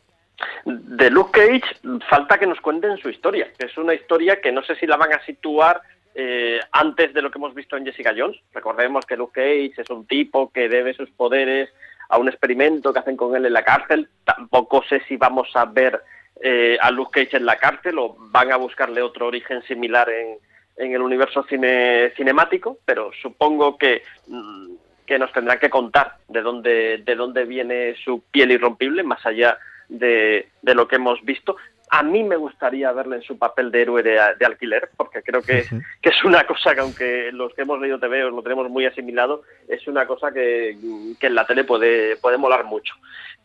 [0.65, 4.77] De Luke Cage falta que nos cuenten su historia, es una historia que no sé
[4.77, 5.83] si la van a situar
[6.15, 8.39] eh, antes de lo que hemos visto en Jessica Jones.
[8.53, 11.71] Recordemos que Luke Cage es un tipo que debe sus poderes
[12.09, 14.09] a un experimento que hacen con él en la cárcel.
[14.25, 16.01] Tampoco sé si vamos a ver
[16.41, 20.39] eh, a Luke Cage en la cárcel o van a buscarle otro origen similar en,
[20.77, 24.75] el universo cine, cinemático, pero supongo que, mm,
[25.07, 29.59] que nos tendrán que contar de dónde, de dónde viene su piel irrompible, más allá
[29.89, 31.57] de lo que hemos visto.
[31.91, 35.65] A mí me gustaría verle en su papel de héroe de, alquiler, porque creo que,
[36.03, 39.43] que, es una cosa que, aunque los que hemos leído TV lo tenemos muy asimilado,
[39.69, 40.77] es una cosa que,
[41.21, 42.95] que en la tele puede, puede molar mucho.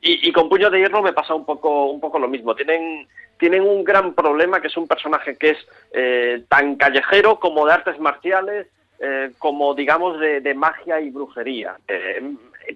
[0.02, 2.56] Y, y, con Puño de Hierro me pasa un poco, un poco lo mismo.
[2.56, 5.58] Tienen, tienen un gran problema, que es un personaje que es
[5.92, 8.68] eh, tan callejero como de artes marciales,
[9.00, 11.78] eh, como digamos de, de, magia y brujería.
[11.88, 12.22] Eh,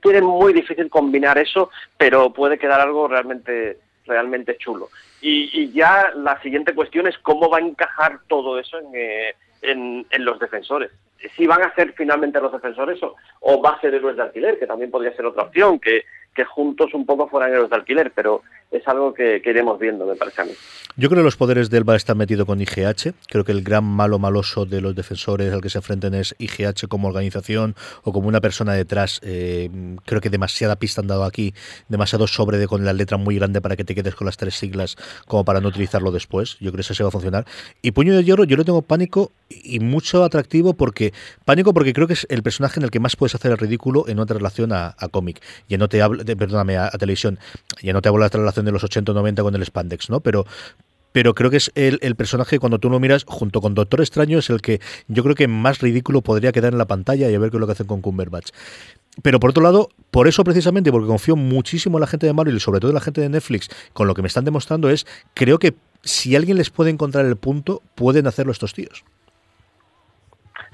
[0.01, 4.89] tiene muy difícil combinar eso, pero puede quedar algo realmente realmente chulo.
[5.25, 10.25] Y, ya la siguiente cuestión es cómo va a encajar todo eso en, eh, en,
[10.25, 10.91] los defensores.
[11.37, 14.59] Si van a ser finalmente los defensores o, o va a ser héroes de alquiler,
[14.59, 16.03] que también podría ser otra opción, que,
[16.33, 20.15] que juntos un poco fueran héroes de alquiler, pero es algo que, iremos viendo, me
[20.15, 20.51] parece a mí.
[20.95, 23.13] Yo creo que los poderes de Elba están metidos con IGH.
[23.27, 26.87] Creo que el gran malo maloso de los defensores al que se enfrenten es IGH
[26.87, 29.19] como organización o como una persona detrás.
[29.23, 29.69] Eh,
[30.05, 31.53] creo que demasiada pista han dado aquí,
[31.87, 34.55] demasiado sobre de con la letra muy grande para que te quedes con las tres
[34.55, 34.95] siglas
[35.27, 36.57] como para no utilizarlo después.
[36.59, 37.45] Yo creo que eso se va a funcionar.
[37.81, 41.13] Y Puño de Hierro, yo le tengo pánico y mucho atractivo porque
[41.45, 44.07] pánico porque creo que es el personaje en el que más puedes hacer el ridículo
[44.07, 45.41] en otra relación a, cómic.
[45.69, 47.39] Ya no te hablo, perdóname, a, televisión.
[47.81, 50.19] Ya no te de la relación de los 80 o 90 con el spandex, ¿no?
[50.19, 50.45] Pero
[51.11, 54.39] pero creo que es el, el, personaje cuando tú lo miras junto con Doctor Extraño
[54.39, 57.39] es el que yo creo que más ridículo podría quedar en la pantalla y a
[57.39, 58.49] ver qué es lo que hacen con Cumberbatch.
[59.21, 62.55] Pero por otro lado, por eso precisamente, porque confío muchísimo en la gente de Marvel
[62.55, 65.05] y sobre todo en la gente de Netflix, con lo que me están demostrando es,
[65.35, 69.05] creo que si alguien les puede encontrar el punto, pueden hacerlo estos tíos.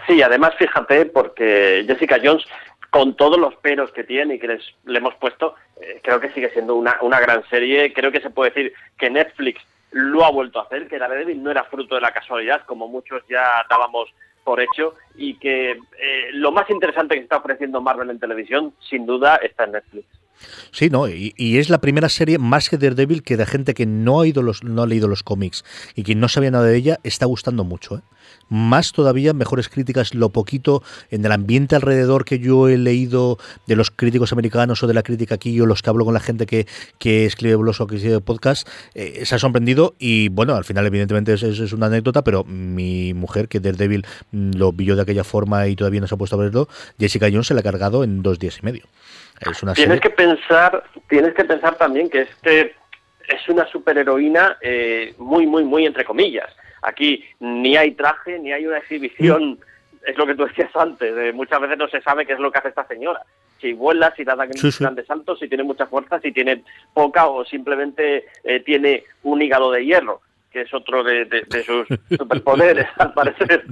[0.08, 2.46] Sí, además fíjate, porque Jessica Jones
[2.90, 6.32] con todos los peros que tiene y que les, le hemos puesto, eh, creo que
[6.32, 7.94] sigue siendo una, una gran serie.
[7.94, 9.62] Creo que se puede decir que Netflix
[9.92, 13.24] lo ha vuelto a hacer, que Daredevil no era fruto de la casualidad, como muchos
[13.28, 14.10] ya dábamos
[14.44, 19.06] por hecho, y que eh, lo más interesante que está ofreciendo Marvel en televisión, sin
[19.06, 20.08] duda, está en Netflix.
[20.72, 24.22] Sí, no, y, es la primera serie más que Daredevil que de gente que no
[24.22, 25.64] ha, ido los, no ha leído los cómics
[25.96, 27.98] y que no sabía nada de ella está gustando mucho.
[27.98, 28.02] ¿eh?
[28.50, 33.38] Más todavía, mejores críticas, lo poquito en el ambiente alrededor que yo he leído
[33.68, 36.20] de los críticos americanos o de la crítica aquí o los que hablo con la
[36.20, 36.68] gente que,
[36.98, 40.86] que escribe blogs o que escribe podcast, eh, se ha sorprendido y bueno, al final
[40.86, 45.24] evidentemente es, es, una anécdota, pero mi mujer, que Daredevil mm, lo vio de aquella
[45.24, 46.68] forma y todavía no se ha puesto a verlo,
[47.00, 48.86] Jessica Jones se la ha cargado en dos días y medio
[49.76, 52.76] tienes que pensar, tienes que pensar también que este
[53.28, 56.50] es una superheroína eh, muy, muy, muy entre comillas.
[56.82, 59.60] Aquí ni hay traje, ni hay una exhibición.
[60.06, 61.36] Es lo que tú decías antes.
[61.36, 63.22] muchas veces no se sabe qué es lo que hace esta señora.
[63.60, 66.64] Si vuela, si da grandes saltos, si tiene mucha fuerza, si tiene
[66.94, 70.22] poca o simplemente eh, tiene un hígado de hierro
[70.52, 71.28] que es otro de,
[71.66, 71.88] sus
[72.18, 73.66] superpoderes, al parecer.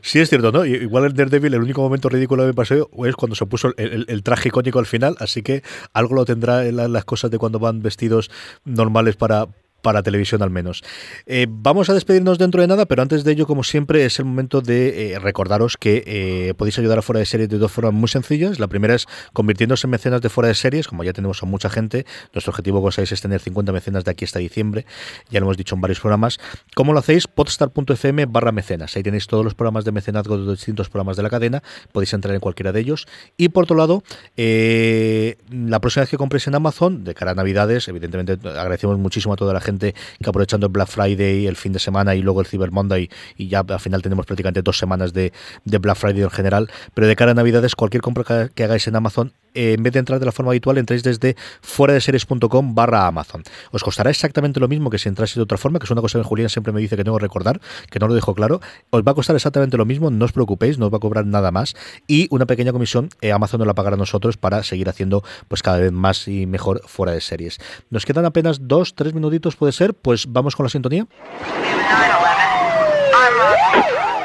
[0.00, 0.64] Sí, es cierto, ¿no?
[0.64, 4.22] Igual el Daredevil, el único momento ridículo que me pasó es cuando se puso el,
[4.22, 5.62] traje icónico al final, así que
[5.92, 8.30] algo lo tendrá en las cosas de cuando van vestidos
[8.64, 9.46] normales para,
[9.86, 10.82] para televisión al menos.
[11.26, 14.24] Eh, vamos a despedirnos dentro de nada, pero antes de ello, como siempre, es el
[14.24, 17.94] momento de eh, recordaros que eh, podéis ayudar a Fuera de Series de dos formas
[17.94, 18.58] muy sencillas.
[18.58, 21.70] La primera es convirtiéndose en mecenas de Fuera de Series, como ya tenemos a mucha
[21.70, 22.04] gente.
[22.34, 24.86] Nuestro objetivo, como sabéis, es tener 50 mecenas de aquí hasta diciembre.
[25.30, 26.40] Ya lo hemos dicho en varios programas.
[26.74, 27.28] ¿Cómo lo hacéis?
[27.28, 28.96] podstar.fm barra mecenas.
[28.96, 31.62] Ahí tenéis todos los programas de mecenazgo de distintos programas de la cadena.
[31.92, 33.06] Podéis entrar en cualquiera de ellos.
[33.36, 34.02] Y por otro lado,
[34.36, 39.36] la próxima vez que compréis en Amazon, de cara a Navidades, evidentemente agradecemos muchísimo a
[39.36, 39.94] toda la gente que
[40.28, 43.60] aprovechando el Black Friday, el fin de semana y luego el Cyber Monday, y ya
[43.60, 45.32] al final tenemos prácticamente dos semanas de,
[45.64, 46.70] de Black Friday en general.
[46.94, 49.98] Pero de cara a Navidades, cualquier compra que hagáis en Amazon eh, en vez de
[49.98, 53.42] entrar de la forma habitual, entréis desde fuera de series.com barra Amazon.
[53.72, 56.18] Os costará exactamente lo mismo que si entráis de otra forma, que es una cosa
[56.18, 58.60] que Julián siempre me dice que tengo que recordar, que no lo dejo claro.
[58.90, 61.26] Os va a costar exactamente lo mismo, no os preocupéis, no os va a cobrar
[61.26, 61.74] nada más.
[62.06, 65.62] Y una pequeña comisión, eh, Amazon nos la pagará a nosotros para seguir haciendo pues
[65.62, 67.58] cada vez más y mejor fuera de series.
[67.90, 71.06] Nos quedan apenas dos, tres minutitos, puede ser, pues vamos con la sintonía.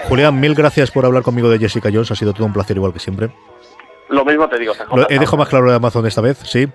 [0.08, 2.12] Julián, mil gracias por hablar conmigo de Jessica Jones.
[2.12, 3.32] Ha sido todo un placer, igual que siempre.
[4.12, 4.74] Lo mismo te digo.
[4.94, 6.68] Lo, he dejado más claro de Amazon esta vez, sí.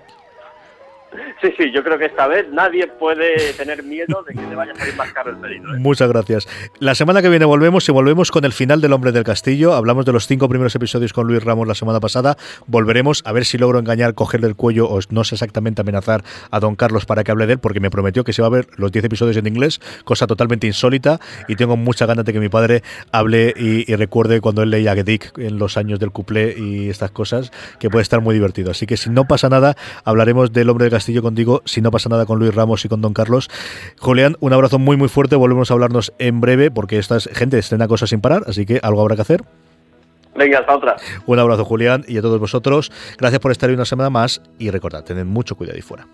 [1.41, 4.71] Sí, sí, yo creo que esta vez nadie puede tener miedo de que le vaya
[4.71, 5.75] a salir más caro el pedido.
[5.75, 5.79] ¿eh?
[5.79, 6.47] Muchas gracias.
[6.79, 9.73] La semana que viene volvemos y volvemos con el final del Hombre del Castillo.
[9.73, 12.37] Hablamos de los cinco primeros episodios con Luis Ramos la semana pasada.
[12.65, 16.59] Volveremos a ver si logro engañar, cogerle el cuello o no sé exactamente amenazar a
[16.59, 18.67] don Carlos para que hable de él, porque me prometió que se va a ver
[18.75, 22.49] los 10 episodios en inglés, cosa totalmente insólita y tengo mucha ganas de que mi
[22.49, 22.81] padre
[23.11, 27.11] hable y, recuerde cuando él leía a Dick en los años del cuplé y estas
[27.11, 28.71] cosas, que puede estar muy divertido.
[28.71, 32.09] Así que si no pasa nada, hablaremos del Hombre del Castillo contigo si no pasa
[32.09, 33.49] nada con Luis Ramos y con Don Carlos.
[33.99, 37.87] Julián, un abrazo muy muy fuerte, volvemos a hablarnos en breve porque esta gente estrena
[37.87, 39.43] cosas sin parar, así que algo habrá que hacer.
[40.35, 40.95] Venga, hasta otra.
[41.25, 42.91] Un abrazo, Julián, y a todos vosotros.
[43.17, 46.07] Gracias por estar hoy una semana más y recordad, tened mucho cuidado ahí fuera.